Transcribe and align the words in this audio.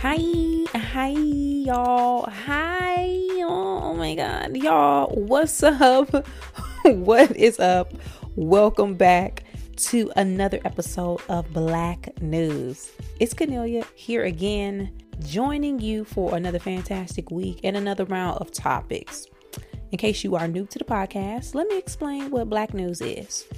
Hi, 0.00 0.16
hi, 0.76 1.08
y'all. 1.08 2.30
Hi, 2.30 3.18
oh 3.42 3.94
my 3.94 4.14
God, 4.14 4.56
y'all. 4.56 5.08
What's 5.08 5.60
up? 5.64 6.24
what 6.84 7.34
is 7.34 7.58
up? 7.58 7.92
Welcome 8.36 8.94
back 8.94 9.42
to 9.88 10.12
another 10.14 10.60
episode 10.64 11.20
of 11.28 11.52
Black 11.52 12.22
News. 12.22 12.92
It's 13.18 13.34
Kennelia 13.34 13.84
here 13.96 14.22
again, 14.22 14.96
joining 15.26 15.80
you 15.80 16.04
for 16.04 16.36
another 16.36 16.60
fantastic 16.60 17.32
week 17.32 17.58
and 17.64 17.76
another 17.76 18.04
round 18.04 18.38
of 18.38 18.52
topics. 18.52 19.26
In 19.90 19.98
case 19.98 20.22
you 20.22 20.36
are 20.36 20.46
new 20.46 20.64
to 20.66 20.78
the 20.78 20.84
podcast, 20.84 21.56
let 21.56 21.66
me 21.66 21.76
explain 21.76 22.30
what 22.30 22.48
Black 22.48 22.72
News 22.72 23.00
is. 23.00 23.48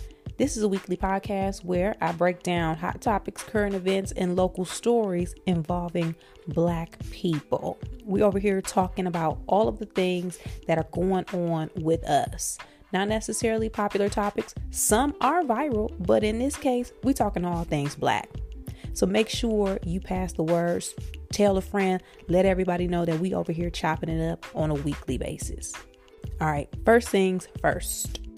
This 0.40 0.56
is 0.56 0.62
a 0.62 0.68
weekly 0.68 0.96
podcast 0.96 1.66
where 1.66 1.96
I 2.00 2.12
break 2.12 2.42
down 2.42 2.78
hot 2.78 3.02
topics, 3.02 3.42
current 3.42 3.74
events, 3.74 4.10
and 4.12 4.36
local 4.36 4.64
stories 4.64 5.34
involving 5.44 6.14
Black 6.48 6.98
people. 7.10 7.78
We're 8.06 8.24
over 8.24 8.38
here 8.38 8.62
talking 8.62 9.06
about 9.06 9.38
all 9.46 9.68
of 9.68 9.78
the 9.78 9.84
things 9.84 10.38
that 10.66 10.78
are 10.78 10.86
going 10.92 11.26
on 11.34 11.68
with 11.76 12.02
us. 12.04 12.56
Not 12.90 13.08
necessarily 13.08 13.68
popular 13.68 14.08
topics. 14.08 14.54
Some 14.70 15.14
are 15.20 15.42
viral, 15.42 15.94
but 16.06 16.24
in 16.24 16.38
this 16.38 16.56
case, 16.56 16.90
we're 17.02 17.12
talking 17.12 17.44
all 17.44 17.64
things 17.64 17.94
Black. 17.94 18.30
So 18.94 19.04
make 19.04 19.28
sure 19.28 19.78
you 19.84 20.00
pass 20.00 20.32
the 20.32 20.42
words, 20.42 20.94
tell 21.34 21.58
a 21.58 21.60
friend, 21.60 22.02
let 22.28 22.46
everybody 22.46 22.88
know 22.88 23.04
that 23.04 23.20
we 23.20 23.34
over 23.34 23.52
here 23.52 23.68
chopping 23.68 24.08
it 24.08 24.26
up 24.26 24.46
on 24.54 24.70
a 24.70 24.74
weekly 24.74 25.18
basis. 25.18 25.74
All 26.40 26.50
right, 26.50 26.66
first 26.86 27.10
things 27.10 27.46
first. 27.60 28.29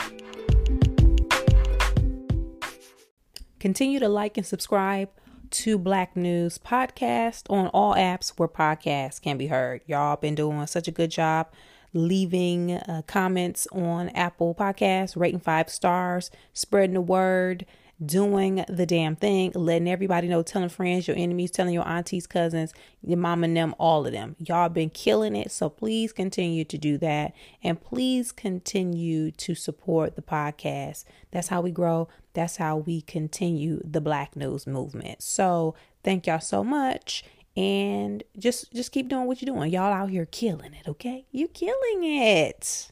Continue 3.62 4.00
to 4.00 4.08
like 4.08 4.36
and 4.36 4.44
subscribe 4.44 5.08
to 5.50 5.78
Black 5.78 6.16
News 6.16 6.58
Podcast 6.58 7.48
on 7.48 7.68
all 7.68 7.94
apps 7.94 8.30
where 8.30 8.48
podcasts 8.48 9.22
can 9.22 9.38
be 9.38 9.46
heard. 9.46 9.82
Y'all 9.86 10.16
been 10.16 10.34
doing 10.34 10.66
such 10.66 10.88
a 10.88 10.90
good 10.90 11.12
job 11.12 11.46
leaving 11.94 12.72
uh, 12.72 13.02
comments 13.06 13.68
on 13.70 14.08
Apple 14.08 14.52
Podcasts, 14.52 15.16
rating 15.16 15.38
five 15.38 15.70
stars, 15.70 16.32
spreading 16.52 16.94
the 16.94 17.00
word 17.00 17.64
doing 18.04 18.64
the 18.68 18.86
damn 18.86 19.16
thing, 19.16 19.52
letting 19.54 19.88
everybody 19.88 20.28
know, 20.28 20.42
telling 20.42 20.68
friends, 20.68 21.06
your 21.06 21.16
enemies, 21.16 21.50
telling 21.50 21.74
your 21.74 21.86
aunties, 21.86 22.26
cousins, 22.26 22.72
your 23.02 23.18
mom 23.18 23.44
and 23.44 23.56
them, 23.56 23.74
all 23.78 24.06
of 24.06 24.12
them. 24.12 24.36
Y'all 24.38 24.68
been 24.68 24.90
killing 24.90 25.36
it. 25.36 25.50
So 25.50 25.68
please 25.68 26.12
continue 26.12 26.64
to 26.64 26.78
do 26.78 26.98
that. 26.98 27.32
And 27.62 27.80
please 27.80 28.32
continue 28.32 29.30
to 29.32 29.54
support 29.54 30.16
the 30.16 30.22
podcast. 30.22 31.04
That's 31.30 31.48
how 31.48 31.60
we 31.60 31.70
grow. 31.70 32.08
That's 32.34 32.56
how 32.56 32.78
we 32.78 33.02
continue 33.02 33.80
the 33.84 34.00
Black 34.00 34.36
News 34.36 34.66
movement. 34.66 35.22
So 35.22 35.74
thank 36.02 36.26
y'all 36.26 36.40
so 36.40 36.64
much. 36.64 37.24
And 37.54 38.22
just 38.38 38.72
just 38.72 38.92
keep 38.92 39.08
doing 39.08 39.26
what 39.26 39.42
you're 39.42 39.54
doing. 39.54 39.70
Y'all 39.70 39.92
out 39.92 40.08
here 40.08 40.24
killing 40.24 40.72
it, 40.72 40.88
okay? 40.88 41.26
You're 41.30 41.48
killing 41.48 42.02
it. 42.02 42.90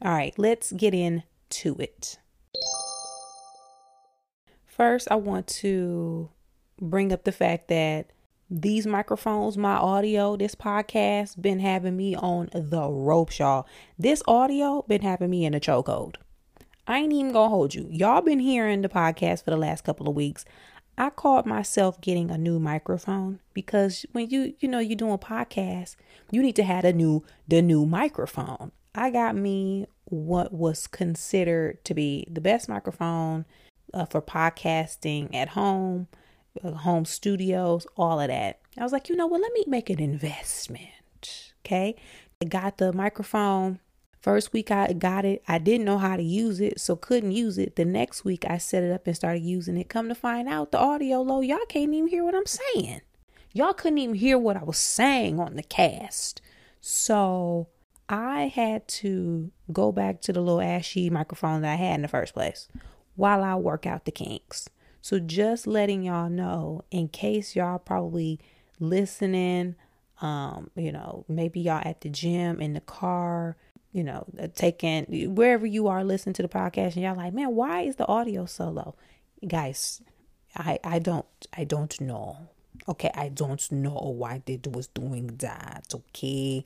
All 0.00 0.12
right, 0.12 0.32
let's 0.38 0.72
get 0.72 0.94
into 0.94 1.76
it. 1.78 2.18
First, 4.76 5.06
I 5.08 5.14
want 5.14 5.46
to 5.46 6.30
bring 6.80 7.12
up 7.12 7.22
the 7.22 7.30
fact 7.30 7.68
that 7.68 8.10
these 8.50 8.88
microphones, 8.88 9.56
my 9.56 9.76
audio, 9.76 10.36
this 10.36 10.56
podcast 10.56 11.40
been 11.40 11.60
having 11.60 11.96
me 11.96 12.16
on 12.16 12.50
the 12.52 12.90
ropes, 12.90 13.38
y'all. 13.38 13.68
This 13.96 14.20
audio 14.26 14.84
been 14.88 15.02
having 15.02 15.30
me 15.30 15.44
in 15.44 15.54
a 15.54 15.60
chokehold. 15.60 16.16
I 16.88 16.98
ain't 16.98 17.12
even 17.12 17.30
gonna 17.30 17.50
hold 17.50 17.76
you. 17.76 17.86
Y'all 17.88 18.20
been 18.20 18.40
hearing 18.40 18.82
the 18.82 18.88
podcast 18.88 19.44
for 19.44 19.50
the 19.50 19.56
last 19.56 19.84
couple 19.84 20.08
of 20.08 20.16
weeks. 20.16 20.44
I 20.98 21.10
caught 21.10 21.46
myself 21.46 22.00
getting 22.00 22.32
a 22.32 22.36
new 22.36 22.58
microphone 22.58 23.38
because 23.52 24.04
when 24.10 24.28
you 24.28 24.54
you 24.58 24.66
know 24.66 24.80
you're 24.80 24.96
doing 24.96 25.18
podcast, 25.18 25.94
you 26.32 26.42
need 26.42 26.56
to 26.56 26.64
have 26.64 26.84
a 26.84 26.92
new 26.92 27.24
the 27.46 27.62
new 27.62 27.86
microphone. 27.86 28.72
I 28.92 29.10
got 29.10 29.36
me 29.36 29.86
what 30.06 30.52
was 30.52 30.88
considered 30.88 31.84
to 31.84 31.94
be 31.94 32.26
the 32.28 32.40
best 32.40 32.68
microphone 32.68 33.44
uh, 33.94 34.04
for 34.06 34.20
podcasting 34.20 35.32
at 35.34 35.50
home, 35.50 36.08
uh, 36.62 36.72
home 36.72 37.04
studios, 37.04 37.86
all 37.96 38.20
of 38.20 38.28
that. 38.28 38.60
I 38.76 38.82
was 38.82 38.92
like, 38.92 39.08
you 39.08 39.16
know 39.16 39.26
what? 39.26 39.40
Let 39.40 39.52
me 39.52 39.64
make 39.66 39.88
an 39.88 40.00
investment. 40.00 41.52
Okay. 41.64 41.94
I 42.42 42.44
got 42.46 42.78
the 42.78 42.92
microphone. 42.92 43.78
First 44.20 44.52
week 44.52 44.70
I 44.70 44.92
got 44.94 45.26
it, 45.26 45.42
I 45.46 45.58
didn't 45.58 45.84
know 45.84 45.98
how 45.98 46.16
to 46.16 46.22
use 46.22 46.58
it, 46.58 46.80
so 46.80 46.96
couldn't 46.96 47.32
use 47.32 47.58
it. 47.58 47.76
The 47.76 47.84
next 47.84 48.24
week 48.24 48.46
I 48.48 48.56
set 48.56 48.82
it 48.82 48.90
up 48.90 49.06
and 49.06 49.14
started 49.14 49.42
using 49.42 49.76
it. 49.76 49.90
Come 49.90 50.08
to 50.08 50.14
find 50.14 50.48
out, 50.48 50.72
the 50.72 50.78
audio 50.78 51.20
low, 51.20 51.42
y'all 51.42 51.58
can't 51.68 51.92
even 51.92 52.08
hear 52.08 52.24
what 52.24 52.34
I'm 52.34 52.46
saying. 52.46 53.02
Y'all 53.52 53.74
couldn't 53.74 53.98
even 53.98 54.14
hear 54.14 54.38
what 54.38 54.56
I 54.56 54.64
was 54.64 54.78
saying 54.78 55.38
on 55.38 55.56
the 55.56 55.62
cast. 55.62 56.40
So 56.80 57.68
I 58.08 58.48
had 58.48 58.88
to 58.88 59.52
go 59.70 59.92
back 59.92 60.22
to 60.22 60.32
the 60.32 60.40
little 60.40 60.62
ashy 60.62 61.10
microphone 61.10 61.60
that 61.60 61.74
I 61.74 61.76
had 61.76 61.96
in 61.96 62.02
the 62.02 62.08
first 62.08 62.32
place 62.32 62.68
while 63.16 63.42
I 63.42 63.54
work 63.54 63.86
out 63.86 64.04
the 64.04 64.12
kinks. 64.12 64.68
So 65.00 65.18
just 65.18 65.66
letting 65.66 66.02
y'all 66.02 66.30
know 66.30 66.84
in 66.90 67.08
case 67.08 67.54
y'all 67.54 67.78
probably 67.78 68.40
listening, 68.80 69.76
um, 70.22 70.70
you 70.76 70.92
know, 70.92 71.24
maybe 71.28 71.60
y'all 71.60 71.82
at 71.84 72.00
the 72.00 72.08
gym, 72.08 72.60
in 72.60 72.72
the 72.72 72.80
car, 72.80 73.56
you 73.92 74.02
know, 74.02 74.24
uh, 74.40 74.48
taking 74.54 75.34
wherever 75.34 75.66
you 75.66 75.88
are 75.88 76.04
listening 76.04 76.32
to 76.34 76.42
the 76.42 76.48
podcast 76.48 76.94
and 76.94 77.04
y'all 77.04 77.16
like, 77.16 77.34
man, 77.34 77.54
why 77.54 77.82
is 77.82 77.96
the 77.96 78.06
audio 78.06 78.46
so 78.46 78.70
low? 78.70 78.94
Guys, 79.46 80.00
I 80.56 80.78
I 80.82 80.98
don't 80.98 81.26
I 81.56 81.64
don't 81.64 82.00
know. 82.00 82.48
Okay, 82.88 83.10
I 83.14 83.28
don't 83.28 83.70
know 83.70 84.14
why 84.16 84.42
they 84.46 84.58
was 84.70 84.88
doing 84.88 85.28
that. 85.38 85.86
Okay. 85.94 86.64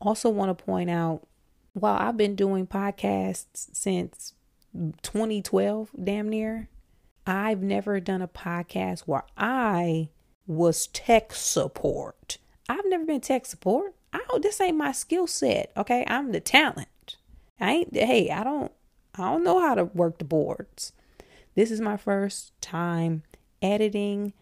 Also 0.00 0.30
want 0.30 0.56
to 0.56 0.64
point 0.64 0.88
out 0.88 1.26
while 1.72 1.96
I've 1.96 2.16
been 2.16 2.36
doing 2.36 2.66
podcasts 2.66 3.68
since 3.72 4.32
2012, 5.02 5.90
damn 6.02 6.28
near, 6.28 6.68
I've 7.26 7.62
never 7.62 7.98
done 8.00 8.22
a 8.22 8.28
podcast 8.28 9.00
where 9.00 9.24
I 9.36 10.10
was 10.46 10.86
tech 10.88 11.34
support. 11.34 12.38
I've 12.68 12.86
never 12.86 13.04
been 13.04 13.20
tech 13.20 13.46
support. 13.46 13.94
I 14.12 14.20
don't 14.28 14.42
this 14.42 14.60
ain't 14.60 14.76
my 14.76 14.92
skill 14.92 15.26
set. 15.26 15.72
Okay. 15.76 16.04
I'm 16.06 16.32
the 16.32 16.40
talent. 16.40 17.16
I 17.60 17.72
ain't 17.72 17.94
hey, 17.94 18.30
I 18.30 18.44
don't 18.44 18.72
I 19.14 19.24
don't 19.24 19.44
know 19.44 19.60
how 19.60 19.74
to 19.74 19.84
work 19.84 20.18
the 20.18 20.24
boards. 20.24 20.92
This 21.54 21.70
is 21.70 21.80
my 21.80 21.96
first 21.96 22.52
time 22.60 23.22
editing, 23.62 24.34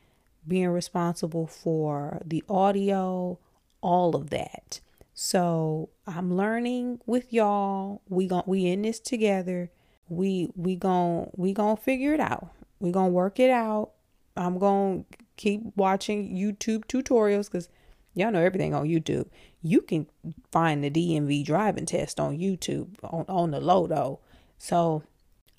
being 0.47 0.69
responsible 0.69 1.47
for 1.47 2.21
the 2.25 2.43
audio, 2.49 3.39
all 3.81 4.17
of 4.17 4.31
that. 4.31 4.81
So 5.15 5.91
I'm 6.07 6.37
learning 6.37 7.01
with 7.07 7.33
y'all. 7.33 8.03
We 8.09 8.27
gon' 8.27 8.43
we 8.47 8.67
in 8.67 8.83
this 8.83 9.01
together 9.01 9.71
we 10.09 10.51
we 10.55 10.77
gon' 10.77 11.31
we 11.37 11.53
gonna 11.53 11.77
figure 11.77 12.15
it 12.15 12.21
out. 12.21 12.51
We 12.81 12.93
gonna 12.93 13.09
work 13.09 13.41
it 13.41 13.51
out. 13.51 13.93
I'm 14.37 14.59
gonna 14.59 15.05
keep 15.37 15.63
watching 15.77 16.35
YouTube 16.35 16.85
tutorials 16.87 17.51
because 17.51 17.69
y'all 18.15 18.31
know 18.31 18.43
everything 18.43 18.75
on 18.75 18.87
YouTube. 18.87 19.29
You 19.63 19.81
can 19.81 20.07
find 20.53 20.85
the 20.85 20.91
DMV 20.91 21.45
driving 21.45 21.87
test 21.87 22.21
on 22.21 22.39
YouTube 22.39 22.89
on, 23.03 23.25
on 23.29 23.51
the 23.51 23.61
low 23.61 23.87
though. 23.87 24.21
So 24.59 25.03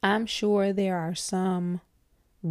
I'm 0.04 0.26
sure 0.26 0.72
there 0.72 0.98
are 0.98 1.16
some 1.16 1.82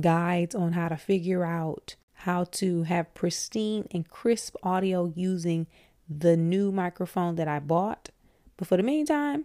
guides 0.00 0.54
on 0.54 0.72
how 0.72 0.88
to 0.88 0.96
figure 0.96 1.44
out 1.44 1.94
how 2.18 2.44
to 2.44 2.84
have 2.84 3.14
pristine 3.14 3.86
and 3.90 4.08
crisp 4.08 4.56
audio 4.62 5.12
using 5.14 5.66
the 6.08 6.36
new 6.36 6.72
microphone 6.72 7.36
that 7.36 7.48
I 7.48 7.58
bought. 7.60 8.10
But 8.56 8.68
for 8.68 8.76
the 8.76 8.82
meantime, 8.82 9.44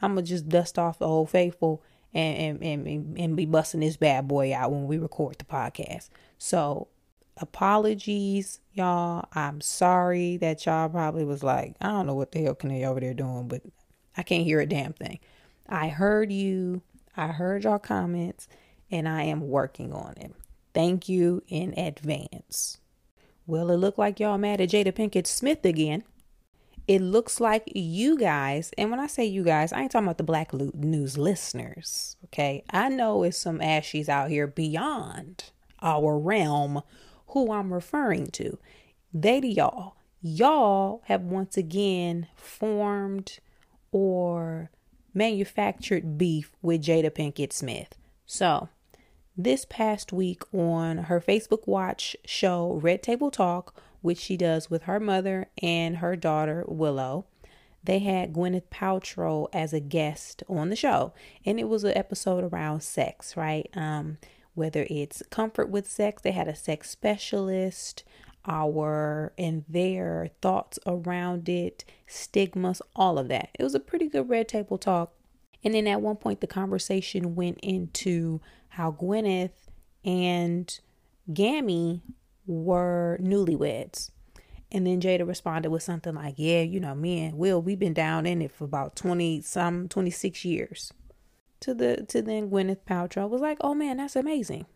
I'm 0.00 0.12
gonna 0.12 0.22
just 0.22 0.48
dust 0.48 0.78
off 0.78 0.98
the 0.98 1.06
old 1.06 1.30
faithful 1.30 1.82
and 2.14 2.62
and 2.62 2.86
and, 2.86 3.18
and 3.18 3.36
be 3.36 3.46
busting 3.46 3.80
this 3.80 3.96
bad 3.96 4.28
boy 4.28 4.54
out 4.54 4.72
when 4.72 4.86
we 4.86 4.98
record 4.98 5.38
the 5.38 5.44
podcast. 5.44 6.08
So 6.38 6.88
apologies, 7.36 8.60
y'all. 8.72 9.26
I'm 9.32 9.60
sorry 9.60 10.36
that 10.38 10.64
y'all 10.66 10.88
probably 10.88 11.24
was 11.24 11.42
like, 11.42 11.76
I 11.80 11.88
don't 11.88 12.06
know 12.06 12.14
what 12.14 12.32
the 12.32 12.42
hell 12.42 12.54
can 12.54 12.70
they 12.70 12.84
over 12.84 13.00
there 13.00 13.14
doing, 13.14 13.48
but 13.48 13.62
I 14.16 14.22
can't 14.22 14.44
hear 14.44 14.60
a 14.60 14.66
damn 14.66 14.92
thing. 14.92 15.18
I 15.68 15.88
heard 15.88 16.32
you. 16.32 16.82
I 17.16 17.28
heard 17.28 17.64
y'all 17.64 17.78
comments, 17.78 18.46
and 18.90 19.08
I 19.08 19.22
am 19.22 19.48
working 19.48 19.92
on 19.92 20.14
it. 20.18 20.34
Thank 20.74 21.08
you 21.08 21.42
in 21.48 21.72
advance. 21.78 22.78
Well, 23.46 23.70
it 23.70 23.76
looked 23.76 23.98
like 23.98 24.20
y'all 24.20 24.36
mad 24.36 24.60
at 24.60 24.70
Jada 24.70 24.92
Pinkett 24.92 25.26
Smith 25.26 25.64
again 25.64 26.04
it 26.88 27.00
looks 27.02 27.40
like 27.40 27.64
you 27.74 28.16
guys, 28.16 28.72
and 28.78 28.90
when 28.90 29.00
I 29.00 29.08
say 29.08 29.24
you 29.24 29.42
guys, 29.42 29.72
I 29.72 29.82
ain't 29.82 29.90
talking 29.90 30.06
about 30.06 30.18
the 30.18 30.24
Black 30.24 30.52
loot 30.52 30.76
News 30.76 31.18
listeners, 31.18 32.16
okay? 32.26 32.62
I 32.70 32.88
know 32.88 33.24
it's 33.24 33.38
some 33.38 33.58
ashies 33.58 34.08
out 34.08 34.30
here 34.30 34.46
beyond 34.46 35.50
our 35.82 36.16
realm 36.16 36.82
who 37.28 37.52
I'm 37.52 37.74
referring 37.74 38.28
to. 38.28 38.58
They 39.12 39.40
to 39.40 39.48
y'all. 39.48 39.96
Y'all 40.22 41.02
have 41.06 41.22
once 41.22 41.56
again 41.56 42.28
formed 42.36 43.38
or 43.90 44.70
manufactured 45.12 46.16
beef 46.16 46.52
with 46.62 46.82
Jada 46.84 47.10
Pinkett 47.10 47.52
Smith. 47.52 47.96
So, 48.26 48.68
this 49.36 49.66
past 49.68 50.12
week 50.12 50.42
on 50.54 50.98
her 50.98 51.20
Facebook 51.20 51.66
Watch 51.66 52.16
show, 52.24 52.78
Red 52.82 53.02
Table 53.02 53.30
Talk, 53.30 53.74
which 54.06 54.18
she 54.18 54.36
does 54.36 54.70
with 54.70 54.84
her 54.84 55.00
mother 55.00 55.48
and 55.60 55.96
her 55.96 56.14
daughter, 56.14 56.64
Willow, 56.68 57.26
they 57.82 57.98
had 57.98 58.32
Gwyneth 58.32 58.68
Paltrow 58.70 59.48
as 59.52 59.72
a 59.72 59.80
guest 59.80 60.44
on 60.48 60.70
the 60.70 60.76
show. 60.76 61.12
And 61.44 61.58
it 61.58 61.68
was 61.68 61.82
an 61.82 61.96
episode 61.96 62.44
around 62.44 62.84
sex, 62.84 63.36
right? 63.36 63.68
Um, 63.74 64.18
whether 64.54 64.86
it's 64.88 65.24
comfort 65.28 65.70
with 65.70 65.90
sex, 65.90 66.22
they 66.22 66.30
had 66.30 66.46
a 66.46 66.54
sex 66.54 66.88
specialist, 66.88 68.04
our 68.46 69.32
and 69.36 69.64
their 69.68 70.30
thoughts 70.40 70.78
around 70.86 71.48
it, 71.48 71.84
stigmas, 72.06 72.80
all 72.94 73.18
of 73.18 73.26
that. 73.26 73.48
It 73.58 73.64
was 73.64 73.74
a 73.74 73.80
pretty 73.80 74.08
good 74.08 74.28
red 74.28 74.46
table 74.46 74.78
talk. 74.78 75.14
And 75.64 75.74
then 75.74 75.88
at 75.88 76.00
one 76.00 76.16
point, 76.16 76.40
the 76.40 76.46
conversation 76.46 77.34
went 77.34 77.58
into 77.60 78.40
how 78.68 78.92
Gwyneth 78.92 79.66
and 80.04 80.78
Gammy 81.34 82.02
were 82.46 83.18
newlyweds. 83.20 84.10
And 84.72 84.86
then 84.86 85.00
Jada 85.00 85.26
responded 85.26 85.70
with 85.70 85.82
something 85.82 86.14
like, 86.14 86.34
Yeah, 86.36 86.62
you 86.62 86.80
know, 86.80 86.94
me 86.94 87.24
and 87.24 87.38
Will, 87.38 87.62
we've 87.62 87.78
been 87.78 87.94
down 87.94 88.26
in 88.26 88.42
it 88.42 88.52
for 88.52 88.64
about 88.64 88.96
20 88.96 89.40
some 89.42 89.88
26 89.88 90.44
years. 90.44 90.92
To 91.60 91.74
the 91.74 92.04
to 92.08 92.20
then 92.22 92.50
Gwyneth 92.50 92.84
Paltrow 92.88 93.28
was 93.28 93.40
like, 93.40 93.58
Oh 93.60 93.74
man, 93.74 93.98
that's 93.98 94.16
amazing. 94.16 94.66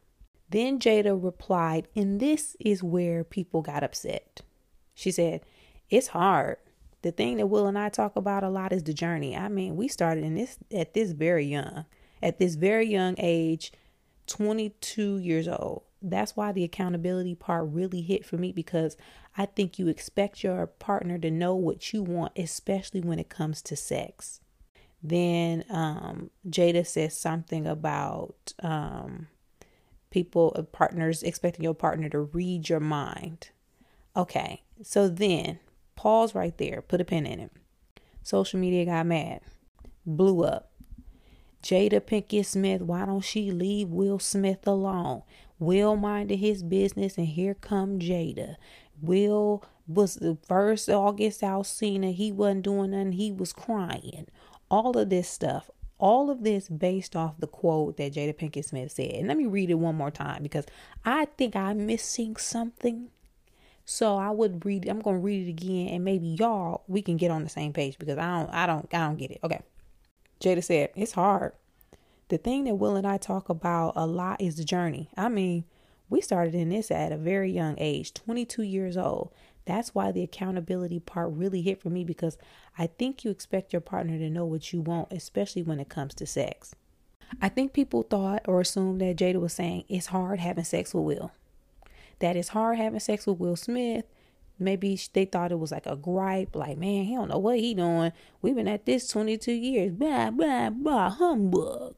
Then 0.48 0.78
Jada 0.78 1.16
replied, 1.22 1.86
and 1.94 2.18
this 2.18 2.56
is 2.58 2.82
where 2.82 3.22
people 3.22 3.62
got 3.62 3.84
upset. 3.84 4.42
She 4.94 5.10
said, 5.10 5.42
It's 5.88 6.08
hard. 6.08 6.58
The 7.02 7.12
thing 7.12 7.38
that 7.38 7.46
Will 7.46 7.66
and 7.66 7.78
I 7.78 7.88
talk 7.88 8.14
about 8.16 8.44
a 8.44 8.50
lot 8.50 8.72
is 8.72 8.82
the 8.82 8.92
journey. 8.92 9.36
I 9.36 9.48
mean, 9.48 9.74
we 9.74 9.88
started 9.88 10.22
in 10.22 10.34
this 10.34 10.58
at 10.72 10.94
this 10.94 11.12
very 11.12 11.46
young, 11.46 11.86
at 12.22 12.38
this 12.38 12.56
very 12.56 12.86
young 12.86 13.14
age, 13.18 13.72
22 14.26 15.18
years 15.18 15.48
old. 15.48 15.82
That's 16.02 16.36
why 16.36 16.52
the 16.52 16.64
accountability 16.64 17.34
part 17.34 17.68
really 17.68 18.00
hit 18.00 18.24
for 18.24 18.36
me 18.36 18.52
because 18.52 18.96
I 19.36 19.46
think 19.46 19.78
you 19.78 19.88
expect 19.88 20.42
your 20.42 20.66
partner 20.66 21.18
to 21.18 21.30
know 21.30 21.54
what 21.54 21.92
you 21.92 22.02
want, 22.02 22.32
especially 22.36 23.00
when 23.00 23.18
it 23.18 23.28
comes 23.28 23.60
to 23.62 23.76
sex. 23.76 24.40
Then 25.02 25.64
um, 25.70 26.30
Jada 26.48 26.86
says 26.86 27.16
something 27.16 27.66
about 27.66 28.52
um, 28.62 29.28
people, 30.10 30.52
uh, 30.56 30.62
partners, 30.62 31.22
expecting 31.22 31.64
your 31.64 31.74
partner 31.74 32.08
to 32.10 32.20
read 32.20 32.68
your 32.68 32.80
mind. 32.80 33.50
Okay, 34.16 34.62
so 34.82 35.08
then 35.08 35.58
pause 35.96 36.34
right 36.34 36.56
there, 36.58 36.82
put 36.82 37.00
a 37.00 37.04
pin 37.04 37.26
in 37.26 37.40
it. 37.40 37.52
Social 38.22 38.58
media 38.58 38.84
got 38.84 39.06
mad, 39.06 39.40
blew 40.04 40.44
up. 40.44 40.70
Jada 41.62 42.00
Pinkett 42.00 42.46
Smith, 42.46 42.80
why 42.80 43.04
don't 43.04 43.20
she 43.24 43.50
leave 43.50 43.88
Will 43.88 44.18
Smith 44.18 44.66
alone? 44.66 45.22
Will 45.60 45.94
minded 45.94 46.38
his 46.38 46.62
business, 46.62 47.16
and 47.18 47.26
here 47.26 47.54
come 47.54 47.98
Jada. 48.00 48.56
Will 49.00 49.62
was 49.86 50.16
the 50.16 50.38
first 50.46 50.88
August 50.88 51.42
Alsina. 51.42 52.14
He 52.14 52.32
wasn't 52.32 52.62
doing 52.62 52.92
nothing. 52.92 53.12
He 53.12 53.30
was 53.30 53.52
crying. 53.52 54.26
All 54.70 54.96
of 54.96 55.10
this 55.10 55.28
stuff. 55.28 55.70
All 55.98 56.30
of 56.30 56.44
this 56.44 56.68
based 56.68 57.14
off 57.14 57.38
the 57.38 57.46
quote 57.46 57.98
that 57.98 58.14
Jada 58.14 58.34
Pinkett 58.34 58.64
Smith 58.64 58.90
said. 58.92 59.12
And 59.12 59.28
let 59.28 59.36
me 59.36 59.46
read 59.46 59.70
it 59.70 59.74
one 59.74 59.96
more 59.96 60.10
time 60.10 60.42
because 60.42 60.64
I 61.04 61.26
think 61.36 61.54
I'm 61.54 61.86
missing 61.86 62.36
something. 62.36 63.10
So 63.84 64.16
I 64.16 64.30
would 64.30 64.64
read 64.64 64.88
I'm 64.88 65.00
gonna 65.00 65.18
read 65.18 65.46
it 65.46 65.50
again 65.50 65.88
and 65.88 66.04
maybe 66.04 66.28
y'all 66.28 66.84
we 66.86 67.02
can 67.02 67.18
get 67.18 67.30
on 67.30 67.42
the 67.42 67.50
same 67.50 67.72
page 67.72 67.98
because 67.98 68.16
I 68.16 68.38
don't 68.38 68.50
I 68.54 68.66
don't 68.66 68.88
I 68.94 68.98
don't 69.06 69.16
get 69.16 69.30
it. 69.30 69.40
Okay. 69.44 69.60
Jada 70.40 70.64
said, 70.64 70.90
It's 70.96 71.12
hard. 71.12 71.52
The 72.30 72.38
thing 72.38 72.62
that 72.64 72.76
Will 72.76 72.94
and 72.94 73.08
I 73.08 73.16
talk 73.16 73.48
about 73.48 73.94
a 73.96 74.06
lot 74.06 74.40
is 74.40 74.56
the 74.56 74.62
journey. 74.62 75.10
I 75.16 75.28
mean, 75.28 75.64
we 76.08 76.20
started 76.20 76.54
in 76.54 76.68
this 76.68 76.92
at 76.92 77.10
a 77.10 77.16
very 77.16 77.50
young 77.50 77.74
age, 77.76 78.14
22 78.14 78.62
years 78.62 78.96
old. 78.96 79.32
That's 79.64 79.96
why 79.96 80.12
the 80.12 80.22
accountability 80.22 81.00
part 81.00 81.32
really 81.32 81.60
hit 81.60 81.82
for 81.82 81.90
me 81.90 82.04
because 82.04 82.38
I 82.78 82.86
think 82.86 83.24
you 83.24 83.32
expect 83.32 83.72
your 83.72 83.80
partner 83.80 84.16
to 84.16 84.30
know 84.30 84.44
what 84.44 84.72
you 84.72 84.80
want, 84.80 85.12
especially 85.12 85.64
when 85.64 85.80
it 85.80 85.88
comes 85.88 86.14
to 86.14 86.26
sex. 86.26 86.72
I 87.42 87.48
think 87.48 87.72
people 87.72 88.04
thought 88.04 88.42
or 88.46 88.60
assumed 88.60 89.00
that 89.00 89.16
Jada 89.16 89.40
was 89.40 89.52
saying 89.52 89.86
it's 89.88 90.06
hard 90.06 90.38
having 90.38 90.62
sex 90.62 90.94
with 90.94 91.04
Will. 91.04 91.32
That 92.20 92.36
it's 92.36 92.50
hard 92.50 92.78
having 92.78 93.00
sex 93.00 93.26
with 93.26 93.40
Will 93.40 93.56
Smith. 93.56 94.04
Maybe 94.60 95.00
they 95.14 95.24
thought 95.24 95.52
it 95.52 95.58
was 95.58 95.72
like 95.72 95.86
a 95.86 95.96
gripe, 95.96 96.54
like, 96.54 96.76
man, 96.76 97.04
he 97.04 97.14
don't 97.14 97.28
know 97.28 97.38
what 97.38 97.58
he 97.58 97.74
doing. 97.74 98.12
We've 98.42 98.54
been 98.54 98.68
at 98.68 98.86
this 98.86 99.08
22 99.08 99.52
years. 99.52 99.92
Blah, 99.92 100.30
blah, 100.30 100.70
blah, 100.70 101.10
humbug. 101.10 101.94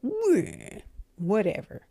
Whatever. 1.17 1.81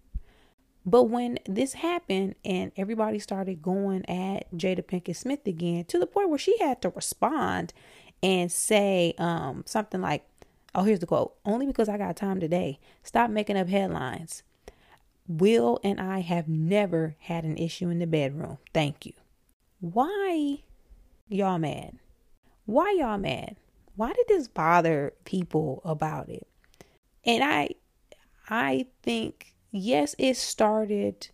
But 0.84 1.04
when 1.04 1.38
this 1.46 1.74
happened 1.74 2.34
and 2.44 2.72
everybody 2.76 3.19
started 3.19 3.62
going 3.62 4.08
at 4.08 4.50
Jada 4.52 4.82
Pinkett 4.82 5.16
Smith 5.16 5.46
again 5.46 5.84
to 5.84 5.98
the 5.98 6.06
point 6.06 6.28
where 6.28 6.38
she 6.38 6.58
had 6.58 6.82
to 6.82 6.88
respond 6.88 7.72
and 8.22 8.50
say 8.50 9.14
um, 9.19 9.62
something 9.66 10.00
like, 10.00 10.24
oh, 10.74 10.82
here's 10.82 11.00
the 11.00 11.06
quote 11.06 11.34
only 11.44 11.66
because 11.66 11.88
I 11.88 11.98
got 11.98 12.16
time 12.16 12.40
today. 12.40 12.80
Stop 13.02 13.30
making 13.30 13.56
up 13.56 13.69
headlines. 13.69 14.42
Will 15.28 15.78
and 15.84 16.00
I 16.00 16.20
have 16.20 16.48
never 16.48 17.14
had 17.20 17.44
an 17.44 17.56
issue 17.56 17.88
in 17.88 18.00
the 18.00 18.06
bedroom. 18.06 18.58
Thank 18.74 19.06
you. 19.06 19.12
Why 19.82 20.58
y'all 21.29 21.58
mad? 21.58 21.99
Why 22.67 22.94
y'all 23.00 23.19
mad? 23.19 23.56
Why 23.96 24.12
did 24.12 24.26
this 24.29 24.46
bother 24.46 25.12
people 25.25 25.82
about 25.84 26.29
it? 26.29 26.46
And 27.26 27.43
I 27.43 27.70
I 28.49 28.87
think 29.02 29.55
yes, 29.73 30.14
it 30.19 30.37
started, 30.37 31.31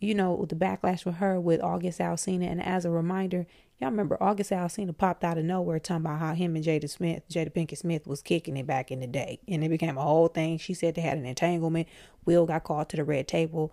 you 0.00 0.14
know, 0.14 0.46
the 0.48 0.54
backlash 0.54 1.04
with 1.04 1.16
her 1.16 1.38
with 1.38 1.60
August 1.60 1.98
Alsina. 1.98 2.50
And 2.50 2.62
as 2.62 2.86
a 2.86 2.90
reminder, 2.90 3.46
y'all 3.78 3.90
remember 3.90 4.16
August 4.22 4.52
Alsina 4.52 4.96
popped 4.96 5.22
out 5.22 5.36
of 5.36 5.44
nowhere 5.44 5.78
talking 5.78 6.06
about 6.06 6.18
how 6.18 6.32
him 6.32 6.56
and 6.56 6.64
Jada 6.64 6.88
Smith, 6.88 7.24
Jada 7.28 7.52
Pinkett 7.52 7.76
Smith 7.76 8.06
was 8.06 8.22
kicking 8.22 8.56
it 8.56 8.66
back 8.66 8.90
in 8.90 9.00
the 9.00 9.06
day. 9.06 9.38
And 9.46 9.62
it 9.62 9.68
became 9.68 9.98
a 9.98 10.02
whole 10.02 10.28
thing. 10.28 10.56
She 10.56 10.72
said 10.72 10.94
they 10.94 11.02
had 11.02 11.18
an 11.18 11.26
entanglement. 11.26 11.88
Will 12.24 12.46
got 12.46 12.64
called 12.64 12.88
to 12.88 12.96
the 12.96 13.04
red 13.04 13.28
table. 13.28 13.70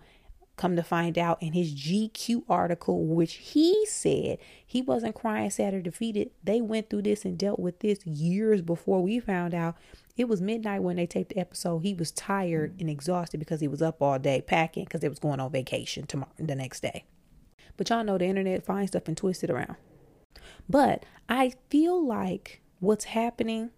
Come 0.60 0.76
to 0.76 0.82
find 0.82 1.16
out 1.16 1.42
in 1.42 1.54
his 1.54 1.74
GQ 1.74 2.42
article, 2.46 3.06
which 3.06 3.36
he 3.36 3.86
said 3.86 4.36
he 4.66 4.82
wasn't 4.82 5.14
crying, 5.14 5.48
sad, 5.48 5.72
or 5.72 5.80
defeated. 5.80 6.32
They 6.44 6.60
went 6.60 6.90
through 6.90 7.00
this 7.00 7.24
and 7.24 7.38
dealt 7.38 7.58
with 7.58 7.78
this 7.78 8.04
years 8.04 8.60
before 8.60 9.02
we 9.02 9.20
found 9.20 9.54
out 9.54 9.78
it 10.18 10.28
was 10.28 10.42
midnight 10.42 10.82
when 10.82 10.96
they 10.96 11.06
taped 11.06 11.30
the 11.30 11.38
episode. 11.38 11.78
He 11.78 11.94
was 11.94 12.10
tired 12.10 12.78
and 12.78 12.90
exhausted 12.90 13.38
because 13.38 13.62
he 13.62 13.68
was 13.68 13.80
up 13.80 14.02
all 14.02 14.18
day 14.18 14.42
packing 14.42 14.84
because 14.84 15.00
they 15.00 15.08
was 15.08 15.18
going 15.18 15.40
on 15.40 15.50
vacation 15.50 16.06
tomorrow 16.06 16.30
the 16.36 16.54
next 16.54 16.80
day. 16.80 17.06
But 17.78 17.88
y'all 17.88 18.04
know 18.04 18.18
the 18.18 18.26
internet 18.26 18.62
finds 18.62 18.90
stuff 18.90 19.08
and 19.08 19.16
twists 19.16 19.42
it 19.42 19.48
around. 19.48 19.76
But 20.68 21.06
I 21.26 21.54
feel 21.70 22.06
like 22.06 22.60
what's 22.80 23.06
happening 23.06 23.70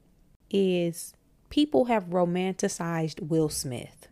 is 0.50 1.14
people 1.48 1.84
have 1.84 2.06
romanticized 2.06 3.28
Will 3.28 3.48
Smith. 3.48 4.08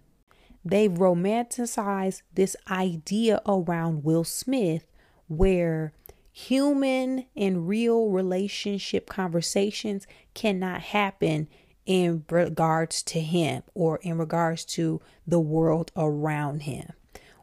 They've 0.65 0.91
romanticized 0.91 2.23
this 2.35 2.57
idea 2.71 3.41
around 3.47 4.05
Will 4.05 4.25
Smith 4.25 4.85
where 5.29 5.93
human 6.33 7.27
and 7.37 7.69
real 7.69 8.09
relationship 8.09 9.09
conversations 9.09 10.07
cannot 10.35 10.81
happen 10.83 11.49
in 11.87 12.25
regards 12.31 13.03
to 13.03 13.21
him 13.21 13.63
or 13.75 13.99
in 14.03 14.19
regards 14.19 14.65
to 14.65 15.01
the 15.27 15.41
world 15.41 15.91
around 15.97 16.63
him. 16.63 16.93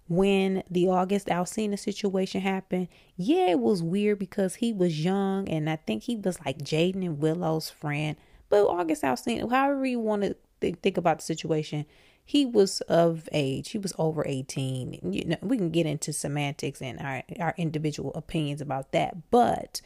When 0.07 0.63
the 0.69 0.87
August 0.87 1.27
Alsina 1.27 1.77
situation 1.77 2.41
happened, 2.41 2.87
yeah, 3.17 3.47
it 3.47 3.59
was 3.59 3.83
weird 3.83 4.19
because 4.19 4.55
he 4.55 4.71
was 4.71 5.03
young 5.03 5.49
and 5.49 5.69
I 5.69 5.75
think 5.75 6.03
he 6.03 6.15
was 6.15 6.39
like 6.45 6.59
Jaden 6.59 7.05
and 7.05 7.19
Willow's 7.19 7.69
friend. 7.69 8.15
But 8.49 8.65
August 8.67 9.03
Alsina, 9.03 9.49
however 9.49 9.85
you 9.85 9.99
want 9.99 10.21
to 10.23 10.35
th- 10.61 10.75
think 10.81 10.97
about 10.97 11.19
the 11.19 11.25
situation, 11.25 11.85
he 12.29 12.45
was 12.45 12.81
of 12.81 13.29
age. 13.31 13.69
He 13.69 13.77
was 13.77 13.93
over 13.97 14.21
18. 14.27 14.99
You 15.13 15.25
know, 15.27 15.37
we 15.41 15.55
can 15.55 15.69
get 15.69 15.85
into 15.85 16.11
semantics 16.11 16.81
and 16.81 16.99
our, 16.99 17.23
our 17.39 17.53
individual 17.55 18.11
opinions 18.15 18.59
about 18.59 18.91
that. 18.91 19.31
But 19.31 19.79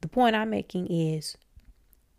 the 0.00 0.06
point 0.06 0.36
I'm 0.36 0.50
making 0.50 0.86
is 0.86 1.36